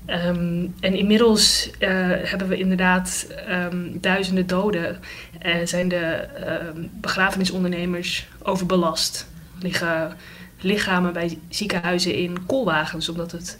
Um, 0.10 0.74
en 0.80 0.94
inmiddels 0.94 1.70
uh, 1.80 1.90
hebben 2.24 2.48
we 2.48 2.58
inderdaad 2.58 3.28
um, 3.50 4.00
duizenden 4.02 4.48
doden. 4.48 5.00
en 5.40 5.68
zijn 5.68 5.88
de 5.88 6.28
um, 6.76 6.90
begrafenisondernemers 6.94 8.28
overbelast. 8.44 9.28
Er 9.56 9.64
liggen 9.64 10.18
lichamen 10.60 11.14
bij 11.14 11.40
ziekenhuizen 11.50 12.16
in 12.16 12.46
koolwagens, 12.46 13.10
omdat 13.10 13.32
het 13.32 13.60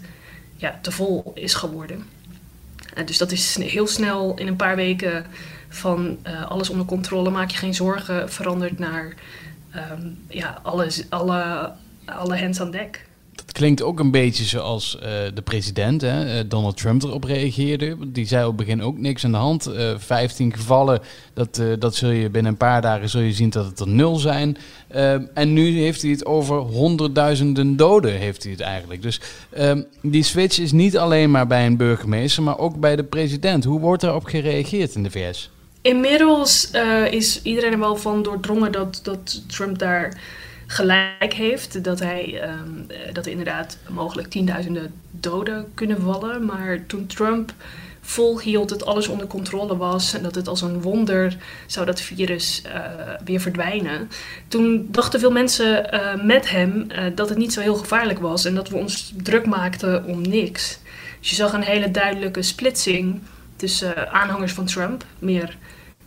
ja, 0.56 0.78
te 0.82 0.90
vol 0.90 1.32
is 1.34 1.54
geworden. 1.54 2.04
Uh, 2.96 3.06
dus 3.06 3.18
dat 3.18 3.32
is 3.32 3.56
heel 3.56 3.86
snel 3.86 4.34
in 4.36 4.46
een 4.46 4.56
paar 4.56 4.76
weken 4.76 5.26
van 5.68 6.18
uh, 6.26 6.50
alles 6.50 6.70
onder 6.70 6.86
controle, 6.86 7.30
maak 7.30 7.50
je 7.50 7.58
geen 7.58 7.74
zorgen, 7.74 8.30
veranderd 8.30 8.78
naar 8.78 9.14
ja, 10.28 10.58
alles, 10.62 11.04
alle, 11.08 11.72
alle 12.04 12.38
hands 12.38 12.60
aan 12.60 12.70
dek. 12.70 13.07
Dat 13.44 13.52
klinkt 13.52 13.82
ook 13.82 13.98
een 14.00 14.10
beetje 14.10 14.44
zoals 14.44 14.96
uh, 14.96 15.02
de 15.34 15.42
president, 15.44 16.00
hè, 16.00 16.46
Donald 16.48 16.76
Trump, 16.76 17.02
erop 17.02 17.24
reageerde. 17.24 17.96
Die 18.06 18.26
zei 18.26 18.42
op 18.42 18.56
het 18.56 18.66
begin 18.66 18.82
ook 18.82 18.98
niks 18.98 19.24
aan 19.24 19.30
de 19.30 19.36
hand. 19.36 19.68
Uh, 19.68 19.92
15 19.96 20.52
gevallen, 20.52 21.00
dat, 21.34 21.62
dat 21.78 21.94
zul 21.94 22.10
je 22.10 22.30
binnen 22.30 22.52
een 22.52 22.58
paar 22.58 22.82
dagen 22.82 23.08
zul 23.08 23.20
je 23.20 23.32
zien 23.32 23.50
dat 23.50 23.64
het 23.64 23.80
er 23.80 23.88
nul 23.88 24.16
zijn. 24.16 24.56
en 25.34 25.52
nu 25.52 25.80
heeft 25.80 26.02
hij 26.02 26.10
het 26.10 26.26
over 26.26 26.56
honderdduizenden 26.56 27.76
doden, 27.76 28.12
heeft 28.12 28.42
hij 28.42 28.52
het 28.52 28.60
eigenlijk. 28.60 29.02
Dus 29.02 29.20
ehm, 29.50 29.82
die 30.02 30.22
switch 30.22 30.58
is 30.58 30.72
niet 30.72 30.98
alleen 30.98 31.30
maar 31.30 31.46
bij 31.46 31.66
een 31.66 31.76
burgemeester, 31.76 32.42
maar 32.42 32.58
ook 32.58 32.80
bij 32.80 32.96
de 32.96 33.04
president. 33.04 33.64
Hoe 33.64 33.80
wordt 33.80 34.02
daarop 34.02 34.24
gereageerd 34.24 34.94
in 34.94 35.02
de 35.02 35.10
VS? 35.10 35.50
Inmiddels 35.82 36.70
is 37.10 37.42
iedereen 37.42 37.72
er 37.72 37.78
wel 37.78 37.96
van 37.96 38.22
doordrongen 38.22 38.72
dat, 38.72 39.00
dat 39.02 39.42
Trump 39.46 39.78
daar 39.78 40.20
gelijk 40.70 41.34
heeft. 41.34 41.84
Dat, 41.84 42.00
hij, 42.00 42.50
um, 42.50 42.86
dat 43.12 43.24
er 43.24 43.30
inderdaad 43.30 43.78
mogelijk 43.88 44.28
tienduizenden 44.28 44.92
doden 45.10 45.66
kunnen 45.74 46.00
vallen. 46.00 46.44
Maar 46.44 46.86
toen 46.86 47.06
Trump 47.06 47.52
volhield 48.00 48.68
dat 48.68 48.84
alles 48.84 49.08
onder 49.08 49.26
controle 49.26 49.76
was 49.76 50.14
en 50.14 50.22
dat 50.22 50.34
het 50.34 50.48
als 50.48 50.60
een 50.60 50.82
wonder 50.82 51.36
zou 51.66 51.86
dat 51.86 52.00
virus 52.00 52.62
uh, 52.66 52.72
weer 53.24 53.40
verdwijnen. 53.40 54.10
Toen 54.48 54.88
dachten 54.90 55.20
veel 55.20 55.30
mensen 55.30 55.94
uh, 55.94 56.24
met 56.24 56.50
hem 56.50 56.86
dat 57.14 57.28
het 57.28 57.38
niet 57.38 57.52
zo 57.52 57.60
heel 57.60 57.74
gevaarlijk 57.74 58.18
was 58.18 58.44
en 58.44 58.54
dat 58.54 58.68
we 58.68 58.76
ons 58.76 59.12
druk 59.22 59.46
maakten 59.46 60.04
om 60.04 60.20
niks. 60.20 60.78
Dus 61.20 61.30
je 61.30 61.36
zag 61.36 61.52
een 61.52 61.62
hele 61.62 61.90
duidelijke 61.90 62.42
splitsing 62.42 63.20
tussen 63.56 64.12
aanhangers 64.12 64.52
van 64.52 64.66
Trump, 64.66 65.04
meer 65.18 65.56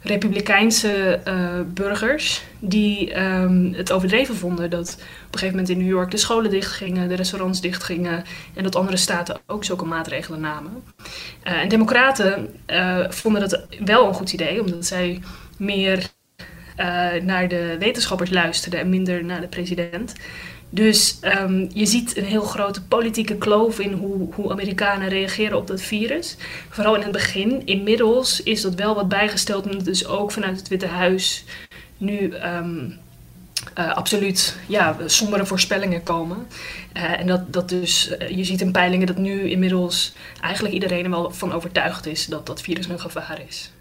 republikeinse 0.02 1.20
uh, 1.28 1.60
burgers 1.68 2.44
die 2.60 3.20
um, 3.20 3.74
het 3.74 3.92
overdreven 3.92 4.36
vonden 4.36 4.70
dat 4.70 4.94
op 4.94 5.34
een 5.34 5.40
gegeven 5.40 5.50
moment 5.50 5.70
in 5.70 5.78
New 5.78 5.88
York 5.88 6.12
de 6.12 6.18
scholen 6.18 6.52
dichtgingen, 6.52 7.10
de 7.10 7.16
restaurants 7.16 7.62
dichtgingen 7.62 8.24
en 8.54 8.64
dat 8.64 8.76
andere 8.76 8.98
staten 8.98 9.40
ook 9.48 9.64
zulke 9.64 9.86
maatregelen 9.86 10.40
namen. 10.40 10.84
Uh, 11.48 11.62
en 11.62 11.70
democraten 11.70 12.56
uh, 12.68 13.10
vonden 13.10 13.42
dat 13.42 13.68
wel 13.86 14.08
een 14.08 14.14
goed 14.14 14.34
idee, 14.34 14.62
omdat 14.62 14.86
zij 14.86 15.22
meer 15.58 16.10
naar 17.22 17.48
de 17.48 17.76
wetenschappers 17.80 18.30
luisterden 18.30 18.80
en 18.80 18.90
minder 18.90 19.26
naar 19.26 19.42
de 19.42 19.48
president. 19.48 20.14
Dus 20.74 21.20
um, 21.24 21.70
je 21.74 21.86
ziet 21.86 22.18
een 22.18 22.26
heel 22.26 22.44
grote 22.44 22.82
politieke 22.82 23.36
kloof 23.36 23.80
in 23.80 23.92
hoe, 23.94 24.34
hoe 24.34 24.52
Amerikanen 24.52 25.10
reageren 25.10 25.58
op 25.58 25.68
dat 25.68 25.82
virus. 25.82 26.38
Vooral 26.70 26.96
in 26.96 27.02
het 27.02 27.12
begin. 27.12 27.66
Inmiddels 27.66 28.44
is 28.44 28.62
dat 28.62 28.76
wel 28.76 28.96
wat 28.96 29.08
bijgesteld, 29.08 29.66
omdat 29.66 29.86
dus 29.86 30.08
ook 30.08 30.32
vanuit 30.32 30.58
het 30.58 30.68
Witte 30.68 30.88
Huis 30.88 31.44
nu 31.98 32.34
um, 32.34 33.00
uh, 33.78 33.94
absoluut 33.94 34.58
ja, 34.68 34.98
sombere 35.06 35.46
voorspellingen 35.46 36.04
komen. 36.04 36.38
Uh, 36.98 37.20
en 37.20 37.28
dat, 37.28 37.54
dat 37.54 37.70
dus, 37.70 38.12
uh, 38.20 38.30
je 38.30 38.44
ziet 38.44 38.62
in 38.62 38.72
peilingen 38.72 39.08
dat 39.08 39.18
nu 39.18 39.50
inmiddels 39.50 40.14
eigenlijk 40.42 40.74
iedereen 40.74 41.04
er 41.04 41.10
wel 41.10 41.32
van 41.32 41.52
overtuigd 41.52 42.06
is 42.06 42.26
dat 42.26 42.46
dat 42.46 42.62
virus 42.62 42.88
een 42.88 43.00
gevaar 43.00 43.42
is. 43.48 43.72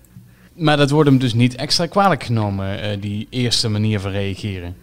Maar 0.52 0.76
dat 0.76 0.90
wordt 0.90 1.08
hem 1.08 1.18
dus 1.18 1.34
niet 1.34 1.54
extra 1.54 1.86
kwalijk 1.86 2.22
genomen, 2.22 3.00
die 3.00 3.26
eerste 3.30 3.68
manier 3.68 4.00
van 4.00 4.10
reageren? 4.10 4.76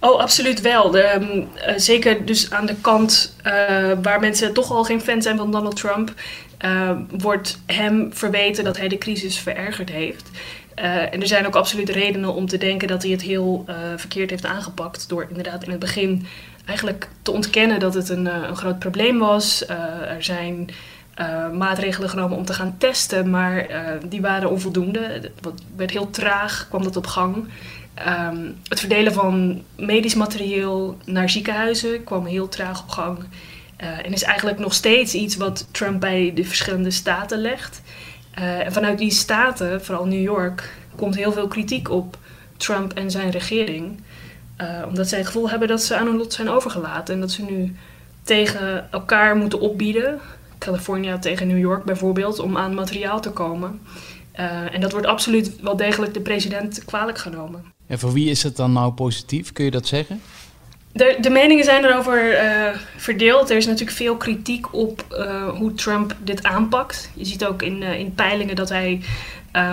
Oh, 0.00 0.20
absoluut 0.20 0.60
wel. 0.60 0.90
De, 0.90 1.14
um, 1.14 1.48
uh, 1.56 1.72
zeker 1.76 2.26
dus 2.26 2.50
aan 2.50 2.66
de 2.66 2.74
kant 2.80 3.36
uh, 3.46 3.52
waar 4.02 4.20
mensen 4.20 4.52
toch 4.52 4.70
al 4.70 4.84
geen 4.84 5.00
fan 5.00 5.22
zijn 5.22 5.36
van 5.36 5.50
Donald 5.50 5.76
Trump, 5.76 6.12
uh, 6.64 6.90
wordt 7.10 7.58
hem 7.66 8.10
verweten 8.12 8.64
dat 8.64 8.76
hij 8.76 8.88
de 8.88 8.98
crisis 8.98 9.38
verergerd 9.38 9.90
heeft. 9.90 10.30
en 10.74 11.20
er 11.20 11.26
zijn 11.26 11.46
ook 11.46 11.56
absoluut 11.56 11.88
redenen 11.88 12.34
om 12.34 12.46
te 12.46 12.58
denken 12.58 12.88
dat 12.88 13.02
hij 13.02 13.10
het 13.10 13.22
heel 13.22 13.64
verkeerd 13.96 14.30
heeft 14.30 14.44
aangepakt. 14.44 15.08
Door 15.08 15.26
inderdaad 15.28 15.64
in 15.64 15.70
het 15.70 15.78
begin 15.78 16.26
eigenlijk 16.64 17.08
te 17.22 17.30
ontkennen 17.30 17.80
dat 17.80 17.94
het 17.94 18.08
een, 18.08 18.26
een 18.26 18.56
groot 18.56 18.78
probleem 18.78 19.18
was. 19.18 19.66
er 20.08 20.22
zijn 20.22 20.70
maatregelen 21.52 22.08
genomen 22.08 22.36
om 22.36 22.44
te 22.44 22.52
gaan 22.52 22.74
testen, 22.78 23.30
maar 23.30 23.66
die 24.08 24.20
waren 24.20 24.50
onvoldoende. 24.50 25.00
Het 25.00 25.30
werd 25.76 25.90
heel 25.90 26.10
traag, 26.10 26.66
kwam 26.68 26.82
dat 26.82 26.96
op 26.96 27.06
gang. 27.06 27.48
Um, 27.98 28.56
het 28.68 28.80
verdelen 28.80 29.12
van 29.12 29.62
medisch 29.76 30.14
materieel 30.14 30.98
naar 31.04 31.30
ziekenhuizen 31.30 32.04
kwam 32.04 32.26
heel 32.26 32.48
traag 32.48 32.82
op 32.82 32.88
gang. 32.88 33.18
Uh, 33.82 34.06
en 34.06 34.12
is 34.12 34.22
eigenlijk 34.22 34.58
nog 34.58 34.74
steeds 34.74 35.14
iets 35.14 35.36
wat 35.36 35.68
Trump 35.70 36.00
bij 36.00 36.32
de 36.34 36.44
verschillende 36.44 36.90
staten 36.90 37.38
legt. 37.38 37.82
Uh, 38.38 38.66
en 38.66 38.72
vanuit 38.72 38.98
die 38.98 39.10
staten, 39.10 39.84
vooral 39.84 40.06
New 40.06 40.22
York, 40.22 40.74
komt 40.96 41.14
heel 41.14 41.32
veel 41.32 41.48
kritiek 41.48 41.90
op 41.90 42.18
Trump 42.56 42.92
en 42.92 43.10
zijn 43.10 43.30
regering. 43.30 44.00
Uh, 44.60 44.82
omdat 44.86 45.08
zij 45.08 45.18
het 45.18 45.26
gevoel 45.26 45.50
hebben 45.50 45.68
dat 45.68 45.82
ze 45.82 45.96
aan 45.96 46.06
hun 46.06 46.16
lot 46.16 46.32
zijn 46.32 46.48
overgelaten. 46.48 47.14
En 47.14 47.20
dat 47.20 47.30
ze 47.30 47.42
nu 47.42 47.76
tegen 48.22 48.92
elkaar 48.92 49.36
moeten 49.36 49.60
opbieden. 49.60 50.20
California 50.58 51.18
tegen 51.18 51.46
New 51.46 51.58
York 51.58 51.84
bijvoorbeeld, 51.84 52.38
om 52.38 52.56
aan 52.56 52.74
materiaal 52.74 53.20
te 53.20 53.30
komen. 53.30 53.80
en 54.72 54.80
dat 54.80 54.92
wordt 54.92 55.06
absoluut 55.06 55.60
wel 55.60 55.76
degelijk 55.76 56.14
de 56.14 56.20
president 56.20 56.84
kwalijk 56.84 57.18
genomen. 57.18 57.74
En 57.86 57.98
voor 57.98 58.12
wie 58.12 58.30
is 58.30 58.42
het 58.42 58.56
dan 58.56 58.72
nou 58.72 58.92
positief? 58.92 59.52
Kun 59.52 59.64
je 59.64 59.70
dat 59.70 59.86
zeggen? 59.86 60.20
De, 60.96 61.16
de 61.20 61.30
meningen 61.30 61.64
zijn 61.64 61.84
erover 61.84 62.44
uh, 62.44 62.78
verdeeld. 62.96 63.50
Er 63.50 63.56
is 63.56 63.66
natuurlijk 63.66 63.96
veel 63.96 64.16
kritiek 64.16 64.74
op 64.74 65.04
uh, 65.12 65.48
hoe 65.48 65.74
Trump 65.74 66.16
dit 66.24 66.42
aanpakt. 66.42 67.10
Je 67.14 67.24
ziet 67.24 67.44
ook 67.44 67.62
in, 67.62 67.82
uh, 67.82 67.98
in 67.98 68.14
peilingen 68.14 68.56
dat 68.56 68.68
hij 68.68 69.00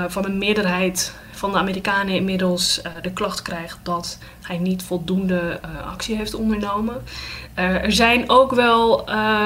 van 0.08 0.26
een 0.26 0.38
meerderheid 0.38 1.14
van 1.32 1.52
de 1.52 1.58
Amerikanen 1.58 2.16
inmiddels 2.16 2.82
de 3.02 3.14
klacht 3.14 3.42
krijgt 3.42 3.80
dat 3.84 4.18
hij 4.42 4.58
niet 4.58 4.84
voldoende 4.84 5.60
actie 5.86 6.16
heeft 6.16 6.34
ondernomen. 6.34 7.04
er 7.56 7.92
zijn 7.92 8.30
ook 8.30 8.54
wel 8.56 9.04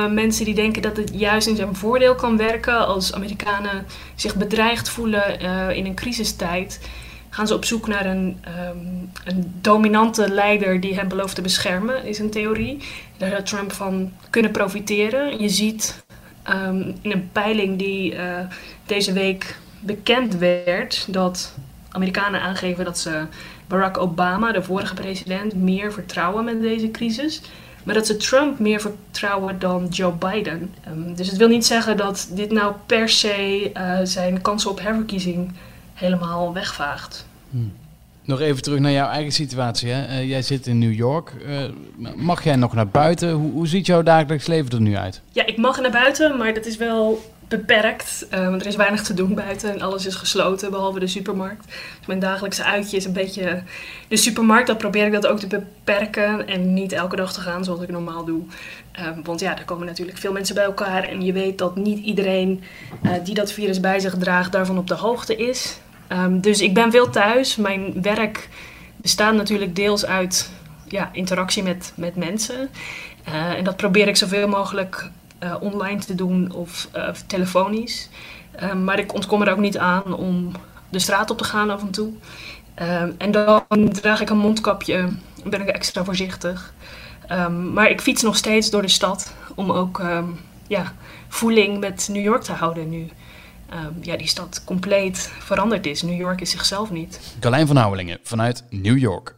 mensen 0.10 0.46
die 0.46 0.54
denken 0.54 0.82
dat 0.82 0.98
het 0.98 1.12
juist 1.14 1.48
in 1.48 1.56
zijn 1.56 1.76
voordeel 1.76 2.16
kan 2.16 2.38
werken 2.38 2.88
als 2.88 3.14
Amerikanen 3.14 3.86
zich 4.16 4.36
bedreigd 4.36 4.90
voelen 4.90 5.40
in 5.76 5.86
een 5.86 5.96
crisistijd 5.96 6.80
gaan 7.38 7.48
ze 7.48 7.54
op 7.54 7.66
zoek 7.66 7.88
naar 7.88 8.06
een, 8.06 8.44
um, 8.70 9.12
een 9.24 9.54
dominante 9.62 10.30
leider 10.30 10.80
die 10.80 10.96
hen 10.96 11.08
belooft 11.08 11.36
te 11.36 11.42
beschermen, 11.42 12.06
is 12.06 12.20
een 12.20 12.30
theorie. 12.30 12.78
Daar 13.18 13.30
zou 13.30 13.44
Trump 13.44 13.72
van 13.72 14.12
kunnen 14.30 14.52
profiteren. 14.52 15.40
Je 15.40 15.50
ziet 15.50 16.04
um, 16.50 16.96
in 17.02 17.12
een 17.12 17.30
peiling 17.32 17.78
die 17.78 18.14
uh, 18.14 18.40
deze 18.86 19.14
week 19.14 19.58
bekend 19.80 20.36
werd 20.36 21.06
dat 21.10 21.56
Amerikanen 21.92 22.42
aangeven 22.42 22.86
dat 22.86 22.98
ze 22.98 23.26
Barack 23.68 23.98
Obama, 23.98 24.52
de 24.52 24.64
vorige 24.64 24.94
president, 24.94 25.54
meer 25.54 25.94
vertrouwen 25.94 26.44
met 26.44 26.62
deze 26.62 26.92
crisis. 26.92 27.42
Maar 27.84 27.96
dat 27.96 28.08
ze 28.08 28.18
Trump 28.18 28.60
meer 28.60 28.82
vertrouwen 28.82 29.60
dan 29.60 29.88
Joe 29.88 30.14
Biden. 30.14 30.74
Um, 30.88 31.16
dus 31.16 31.28
het 31.28 31.38
wil 31.38 31.48
niet 31.48 31.66
zeggen 31.66 31.98
dat 31.98 32.30
dit 32.32 32.52
nou 32.52 32.74
per 32.86 33.10
se 33.10 33.72
uh, 33.74 34.00
zijn 34.04 34.42
kansen 34.42 34.70
op 34.70 34.80
herverkiezing 34.80 35.54
helemaal 35.94 36.54
wegvaagt. 36.54 37.27
Hmm. 37.50 37.74
Nog 38.28 38.40
even 38.40 38.62
terug 38.62 38.80
naar 38.80 38.92
jouw 38.92 39.10
eigen 39.10 39.32
situatie. 39.32 39.90
Hè? 39.90 40.08
Uh, 40.08 40.30
jij 40.30 40.42
zit 40.42 40.68
in 40.68 40.80
New 40.80 40.94
York. 40.94 41.34
Uh, 41.48 42.14
mag 42.16 42.44
jij 42.44 42.56
nog 42.56 42.74
naar 42.74 42.88
buiten? 42.88 43.32
Hoe, 43.32 43.52
hoe, 43.52 43.68
ziet 43.68 43.86
jouw 43.86 44.04
dagelijks 44.04 44.48
leven 44.48 44.72
er 44.72 44.82
nu 44.82 44.96
uit? 44.96 45.22
Ja, 45.32 45.46
ik 45.46 45.58
mag 45.58 45.82
naar 45.82 45.92
buiten, 45.92 46.38
maar 46.38 46.54
dat 46.54 46.66
is 46.66 46.78
wel 46.78 47.22
beperkt. 47.48 48.28
Uh, 48.34 48.50
want 48.50 48.62
er 48.62 48.68
is 48.68 48.76
weinig 48.76 49.04
te 49.04 49.14
doen 49.14 49.34
buiten 49.34 49.74
en 49.74 49.82
alles 49.82 50.06
is 50.06 50.16
gesloten, 50.16 50.72
behalve 50.72 51.00
de 51.00 51.08
supermarkt. 51.08 51.66
Dus 51.98 52.08
mijn 52.08 52.20
dagelijkse 52.20 52.64
uitje 52.64 52.98
is 52.98 53.06
een 53.06 53.14
beetje 53.14 53.64
de 54.08 54.18
supermarkt. 54.18 54.68
Dan 54.68 54.78
probeer 54.78 55.06
ik 55.06 55.12
dat 55.12 55.28
ook 55.28 55.40
te 55.40 55.48
beperken 55.48 56.48
en 56.48 56.74
niet 56.74 56.92
elke 56.92 57.16
dag 57.16 57.34
te 57.34 57.42
gaan 57.42 57.64
zoals 57.64 57.82
ik 57.82 57.90
normaal 57.90 58.26
doe. 58.26 58.42
want 59.24 59.40
ja, 59.40 59.58
er 59.58 59.66
komen 59.66 59.86
natuurlijk 59.86 60.18
veel 60.18 60.32
mensen 60.32 60.56
bij 60.56 60.64
elkaar 60.64 61.04
en 61.04 61.22
je 61.22 61.34
weet 61.34 61.58
dat 61.58 61.76
niet 61.76 62.06
iedereen 62.06 62.64
die 63.24 63.36
dat 63.36 63.52
virus 63.52 63.80
bij 63.80 64.00
zich 64.00 64.18
draagt 64.18 64.52
daarvan 64.52 64.78
op 64.78 64.88
de 64.88 64.96
hoogte 64.96 65.36
is. 65.36 65.80
Um, 66.12 66.42
dus 66.42 66.62
ik 66.62 66.74
ben 66.74 66.92
veel 66.92 67.10
thuis. 67.10 67.56
Mijn 67.56 68.02
werk 68.02 68.50
bestaat 68.96 69.34
natuurlijk 69.34 69.76
deels 69.76 70.06
uit 70.06 70.50
ja, 70.88 71.10
interactie 71.14 71.64
met, 71.64 71.94
met 71.96 72.16
mensen. 72.16 72.70
Uh, 73.28 73.52
en 73.52 73.64
dat 73.64 73.78
probeer 73.78 74.08
ik 74.08 74.18
zoveel 74.18 74.48
mogelijk 74.48 75.10
uh, 75.44 75.56
online 75.60 76.00
te 76.00 76.16
doen 76.16 76.52
of 76.52 76.88
uh, 76.96 77.10
telefonisch. 77.28 78.10
Um, 78.64 78.84
maar 78.84 79.00
ik 79.00 79.14
ontkom 79.14 79.42
er 79.42 79.52
ook 79.52 79.58
niet 79.58 79.78
aan 79.78 80.14
om 80.14 80.52
de 80.90 81.00
straat 81.00 81.30
op 81.30 81.38
te 81.38 81.44
gaan 81.44 81.70
af 81.70 81.82
en 81.82 81.92
toe. 81.92 82.12
Um, 82.82 83.16
en 83.18 83.32
dan 83.32 83.90
draag 83.92 84.22
ik 84.22 84.30
een 84.30 84.38
mondkapje, 84.38 85.10
ben 85.44 85.62
ik 85.62 85.68
extra 85.68 86.04
voorzichtig. 86.04 86.74
maar 87.74 87.90
ik 87.90 88.02
fiets 88.02 88.22
nog 88.22 88.36
steeds 88.36 88.70
door 88.70 88.82
de 88.82 88.88
stad 88.88 89.34
om 89.56 89.72
ook 89.72 90.02
ja, 90.68 90.94
voeling 91.28 91.80
met 91.80 92.08
New 92.12 92.24
York 92.24 92.42
te 92.42 92.52
houden 92.52 92.90
nu 92.90 93.10
um, 93.74 93.98
ja, 94.02 94.18
die 94.18 94.28
stad 94.28 94.62
compleet 94.64 95.32
veranderd 95.40 95.86
is. 95.86 96.02
New 96.02 96.18
York 96.18 96.42
is 96.42 96.50
zichzelf 96.50 96.92
niet. 96.92 97.20
Carlijn 97.40 97.68
van 97.68 97.76
Houwelingen 97.76 98.20
vanuit 98.24 98.64
New 98.70 98.98
York. 98.98 99.36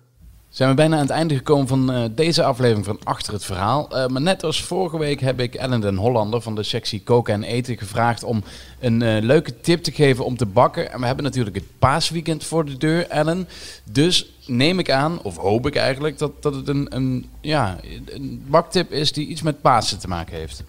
Zijn 0.50 0.70
we 0.70 0.76
bijna 0.76 0.96
aan 0.96 1.02
het 1.02 1.10
einde 1.10 1.36
gekomen 1.36 1.68
van 1.68 1.92
uh, 1.92 2.04
deze 2.12 2.44
aflevering 2.44 2.86
van 2.86 3.00
Achter 3.04 3.34
het 3.34 3.46
Verhaal. 3.46 3.98
Uh, 3.98 4.08
maar 4.08 4.22
net 4.22 4.44
als 4.44 4.64
vorige 4.64 4.98
week 4.98 5.20
heb 5.20 5.40
ik 5.40 5.56
Ellen 5.56 5.82
den 5.82 5.96
Hollander 5.96 6.42
van 6.42 6.56
de 6.56 6.64
sectie 6.64 7.02
Koken 7.04 7.34
en 7.34 7.44
Eten 7.44 7.78
gevraagd 7.78 8.24
om 8.24 8.44
een 8.80 9.02
uh, 9.02 9.22
leuke 9.22 9.60
tip 9.60 9.84
te 9.84 9.92
geven 9.92 10.26
om 10.26 10.38
te 10.38 10.46
bakken. 10.46 10.92
En 10.92 11.00
we 11.00 11.06
hebben 11.06 11.24
natuurlijk 11.24 11.56
het 11.56 11.66
paasweekend 11.80 12.44
voor 12.44 12.66
de 12.66 12.78
deur, 12.78 13.08
Ellen. 13.08 13.48
Dus 13.84 14.32
neem 14.46 14.80
ik 14.80 14.92
aan, 14.92 15.22
of 15.22 15.38
hoop 15.38 15.68
ik 15.68 15.76
eigenlijk, 15.76 16.18
dat, 16.18 16.44
dat 16.44 16.56
het 16.56 16.68
een, 16.68 16.96
een, 16.96 17.30
ja, 17.42 17.78
een 18.06 18.44
baktip 18.48 18.92
is 18.92 19.12
die 19.12 19.28
iets 19.28 19.42
met 19.42 19.62
Pasen 19.62 20.00
te 20.00 20.08
maken 20.08 20.36
heeft. 20.38 20.64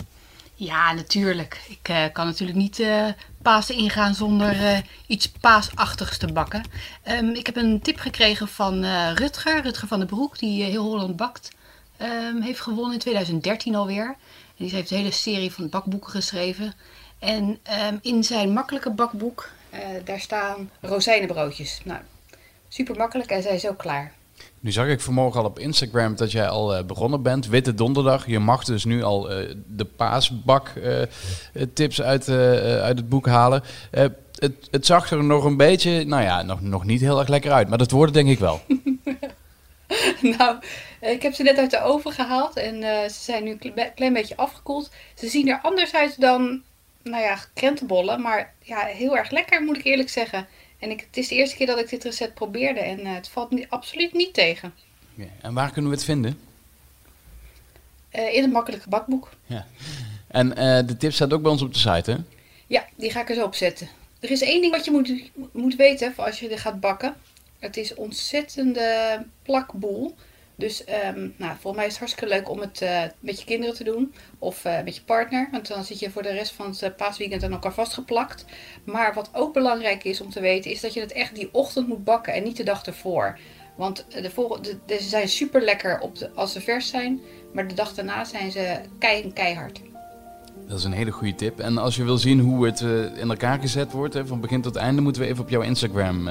Ja, 0.61 0.93
natuurlijk. 0.93 1.61
Ik 1.69 1.89
uh, 1.89 2.05
kan 2.13 2.27
natuurlijk 2.27 2.59
niet 2.59 2.79
uh, 2.79 3.07
Pasen 3.43 3.75
ingaan 3.75 4.15
zonder 4.15 4.55
uh, 4.55 4.79
iets 5.07 5.29
paasachtigs 5.29 6.19
te 6.19 6.33
bakken. 6.33 6.65
Um, 7.09 7.35
ik 7.35 7.47
heb 7.47 7.57
een 7.57 7.81
tip 7.81 7.99
gekregen 7.99 8.49
van 8.49 8.85
Rutger, 9.15 9.63
Rutger 9.63 9.89
van 9.89 9.99
den 9.99 10.09
Broek, 10.09 10.39
die 10.39 10.63
heel 10.63 10.83
Holland 10.83 11.17
bakt. 11.17 11.51
Um, 12.03 12.43
heeft 12.43 12.61
gewonnen 12.61 12.93
in 12.93 12.99
2013 12.99 13.75
alweer. 13.75 14.17
Die 14.57 14.71
heeft 14.71 14.91
een 14.91 14.97
hele 14.97 15.11
serie 15.11 15.53
van 15.53 15.69
bakboeken 15.69 16.11
geschreven. 16.11 16.75
En 17.19 17.59
um, 17.89 17.99
in 18.03 18.25
zijn 18.25 18.53
makkelijke 18.53 18.91
bakboek, 18.91 19.51
daar 20.05 20.21
staan 20.21 20.71
rozijnenbroodjes. 20.81 21.81
Nou, 21.85 22.01
super 22.69 22.97
makkelijk 22.97 23.31
en 23.31 23.43
zijn 23.43 23.61
zo 23.61 23.75
klaar. 23.75 24.13
Nu 24.61 24.73
zag 24.73 24.87
ik 24.87 25.01
vanmorgen 25.01 25.41
al 25.41 25.47
op 25.47 25.59
Instagram 25.59 26.17
dat 26.17 26.33
jij 26.33 26.49
al 26.49 26.77
uh, 26.77 26.85
begonnen 26.85 27.23
bent. 27.23 27.47
Witte 27.47 27.75
donderdag. 27.75 28.27
Je 28.27 28.39
mag 28.39 28.65
dus 28.65 28.85
nu 28.85 29.03
al 29.03 29.33
uh, 29.33 29.55
de 29.67 29.85
paasbak 29.85 30.73
uh, 30.77 31.03
tips 31.75 32.03
uit, 32.03 32.29
uit 32.29 32.99
het 32.99 33.09
boek 33.09 33.27
halen. 33.27 33.63
Het, 33.91 34.13
het, 34.71 34.87
zag 34.87 35.11
er 35.11 35.25
nog 35.25 35.45
een 35.45 35.57
beetje, 35.57 36.05
nou 36.05 36.23
ja, 36.23 36.43
nog, 36.43 36.61
nog 36.61 36.85
niet 36.85 37.01
heel 37.01 37.19
erg 37.19 37.29
lekker 37.29 37.53
uit. 37.53 37.69
Maar 37.69 37.79
dat 37.79 37.91
wordt 37.91 38.15
denk 38.15 38.29
ik 38.29 38.39
wel. 38.39 38.61
nou, 40.39 40.57
ik 41.01 41.23
heb 41.23 41.35
ze 41.35 41.43
net 41.43 41.59
uit 41.59 41.71
de 41.71 41.83
oven 41.83 42.13
gehaald 42.13 42.57
en 42.57 42.83
ze 43.11 43.21
zijn 43.21 43.45
nu 43.45 43.59
een 43.61 43.93
klein 43.95 44.13
beetje 44.13 44.37
afgekoeld. 44.37 44.91
Ze 45.15 45.29
zien 45.29 45.49
er 45.49 45.61
anders 45.63 45.95
uit 45.95 46.21
dan, 46.21 46.63
nou 47.03 47.23
ja, 47.23 47.39
krentenbollen. 47.55 48.21
Maar 48.21 48.55
ja, 48.63 48.79
heel 48.79 49.17
erg 49.17 49.31
lekker 49.31 49.63
moet 49.63 49.77
ik 49.77 49.85
eerlijk 49.85 50.11
zeggen. 50.11 50.47
En 50.81 50.91
ik, 50.91 51.01
het 51.01 51.17
is 51.17 51.29
de 51.29 51.35
eerste 51.35 51.57
keer 51.57 51.67
dat 51.67 51.79
ik 51.79 51.89
dit 51.89 52.05
recept 52.05 52.35
probeerde 52.35 52.81
en 52.81 53.01
uh, 53.01 53.15
het 53.15 53.29
valt 53.29 53.69
absoluut 53.69 54.13
niet 54.13 54.35
tegen. 54.35 54.75
Ja, 55.15 55.27
en 55.41 55.55
waar 55.55 55.73
kunnen 55.73 55.91
we 55.91 55.97
het 55.97 56.07
vinden? 56.07 56.39
Uh, 58.13 58.35
in 58.35 58.43
het 58.43 58.53
makkelijke 58.53 58.89
bakboek. 58.89 59.31
Ja. 59.47 59.67
En 60.27 60.47
uh, 60.49 60.87
de 60.87 60.97
tip 60.97 61.13
staat 61.13 61.33
ook 61.33 61.43
bij 61.43 61.51
ons 61.51 61.63
op 61.63 61.73
de 61.73 61.79
site, 61.79 62.11
hè? 62.11 62.17
Ja, 62.67 62.87
die 62.97 63.11
ga 63.11 63.21
ik 63.21 63.29
er 63.29 63.35
zo 63.35 63.45
opzetten. 63.45 63.89
Er 64.21 64.31
is 64.31 64.43
één 64.43 64.61
ding 64.61 64.73
wat 64.73 64.85
je 64.85 64.91
moet, 64.91 65.31
moet 65.53 65.77
weten 65.77 66.13
als 66.17 66.41
je 66.41 66.49
dit 66.49 66.61
gaat 66.61 66.81
bakken. 66.81 67.15
Het 67.59 67.77
is 67.77 67.95
ontzettende 67.95 69.19
plakboel. 69.43 70.15
Dus 70.61 70.85
um, 71.15 71.35
nou, 71.37 71.53
volgens 71.53 71.77
mij 71.77 71.85
is 71.85 71.91
het 71.91 71.99
hartstikke 71.99 72.35
leuk 72.35 72.51
om 72.51 72.61
het 72.61 72.81
uh, 72.83 73.03
met 73.21 73.39
je 73.39 73.45
kinderen 73.45 73.75
te 73.75 73.85
doen. 73.85 74.15
Of 74.39 74.65
uh, 74.65 74.83
met 74.85 74.97
je 74.97 75.03
partner. 75.03 75.49
Want 75.51 75.69
dan 75.69 75.85
zit 75.85 75.99
je 75.99 76.11
voor 76.11 76.23
de 76.23 76.33
rest 76.33 76.53
van 76.53 76.67
het 76.67 76.83
uh, 76.83 76.89
paasweekend 76.97 77.43
aan 77.43 77.53
elkaar 77.53 77.73
vastgeplakt. 77.73 78.45
Maar 78.85 79.15
wat 79.15 79.31
ook 79.33 79.53
belangrijk 79.53 80.05
is 80.05 80.21
om 80.21 80.31
te 80.31 80.41
weten. 80.41 80.71
Is 80.71 80.81
dat 80.81 80.95
je 80.95 81.01
het 81.01 81.13
echt 81.13 81.35
die 81.35 81.49
ochtend 81.53 81.89
moet 81.89 82.05
bakken. 82.05 82.33
En 82.33 82.43
niet 82.43 82.57
de 82.57 82.63
dag 82.63 82.85
ervoor. 82.85 83.39
Want 83.77 84.07
de 84.09 84.31
volgende, 84.31 84.79
de, 84.87 84.95
ze 85.03 85.09
zijn 85.09 85.29
super 85.29 85.63
lekker 85.63 86.01
op 86.01 86.19
de, 86.19 86.31
als 86.35 86.53
ze 86.53 86.61
vers 86.61 86.89
zijn. 86.89 87.21
Maar 87.53 87.69
de 87.69 87.75
dag 87.75 87.95
daarna 87.95 88.25
zijn 88.25 88.53
ze 88.53 88.81
kei, 88.99 89.33
keihard. 89.33 89.81
Dat 90.69 90.79
is 90.79 90.85
een 90.85 90.93
hele 90.93 91.11
goede 91.11 91.35
tip. 91.35 91.61
En 91.61 91.79
als 91.79 91.97
je 91.97 92.05
wil 92.05 92.19
zien 92.19 92.41
hoe 92.41 92.67
het 92.67 92.81
in 93.21 93.31
elkaar 93.31 93.59
gezet 93.61 93.93
wordt, 93.93 94.15
hè, 94.15 94.27
van 94.27 94.41
begin 94.41 94.63
tot 94.63 94.77
einde, 94.77 95.03
moeten 95.03 95.23
we 95.23 95.29
even 95.29 95.43
op 95.43 95.51
jouw 95.51 95.61
Instagram, 95.61 96.29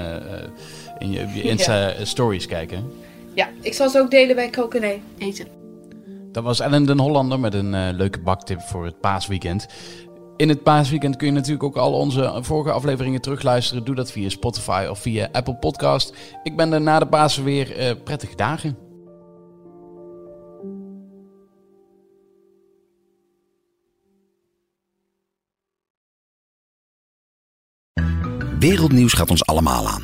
in 0.98 1.12
je, 1.12 1.28
je 1.28 1.42
Insta 1.52 2.06
stories 2.06 2.46
kijken. 2.46 2.92
Ja, 3.34 3.50
ik 3.62 3.74
zal 3.74 3.90
ze 3.90 4.00
ook 4.00 4.12
delen 4.12 4.36
bij 4.36 4.50
Koken 4.50 4.84
en 4.84 5.02
Eten. 5.18 5.48
Dat 6.32 6.44
was 6.44 6.60
Ellen 6.60 6.86
den 6.86 7.00
Hollander 7.00 7.40
met 7.40 7.54
een 7.54 7.74
uh, 7.74 7.88
leuke 7.92 8.20
baktip 8.20 8.62
voor 8.62 8.86
het 8.86 9.00
paasweekend. 9.00 9.68
In 10.38 10.50
het 10.50 10.64
paasweekend 10.64 11.16
kun 11.16 11.28
je 11.28 11.34
natuurlijk 11.34 11.64
ook 11.64 11.78
al 11.78 11.94
onze 11.94 12.38
vorige 12.42 12.72
afleveringen 12.72 13.22
terugluisteren. 13.22 13.84
Doe 13.84 13.96
dat 13.96 14.12
via 14.12 14.30
Spotify 14.30 14.88
of 14.90 15.00
via 15.00 15.30
Apple 15.32 15.56
Podcast. 15.56 16.14
Ik 16.44 16.56
ben 16.56 16.74
er 16.74 16.82
na 16.82 17.00
de 17.00 17.08
Pasen 17.08 17.44
weer. 17.44 17.80
Uh, 17.80 17.92
prettige 18.04 18.36
dagen. 18.36 18.78
Wereldnieuws 28.60 29.14
gaat 29.14 29.30
ons 29.30 29.46
allemaal 29.46 29.88
aan. 29.88 30.04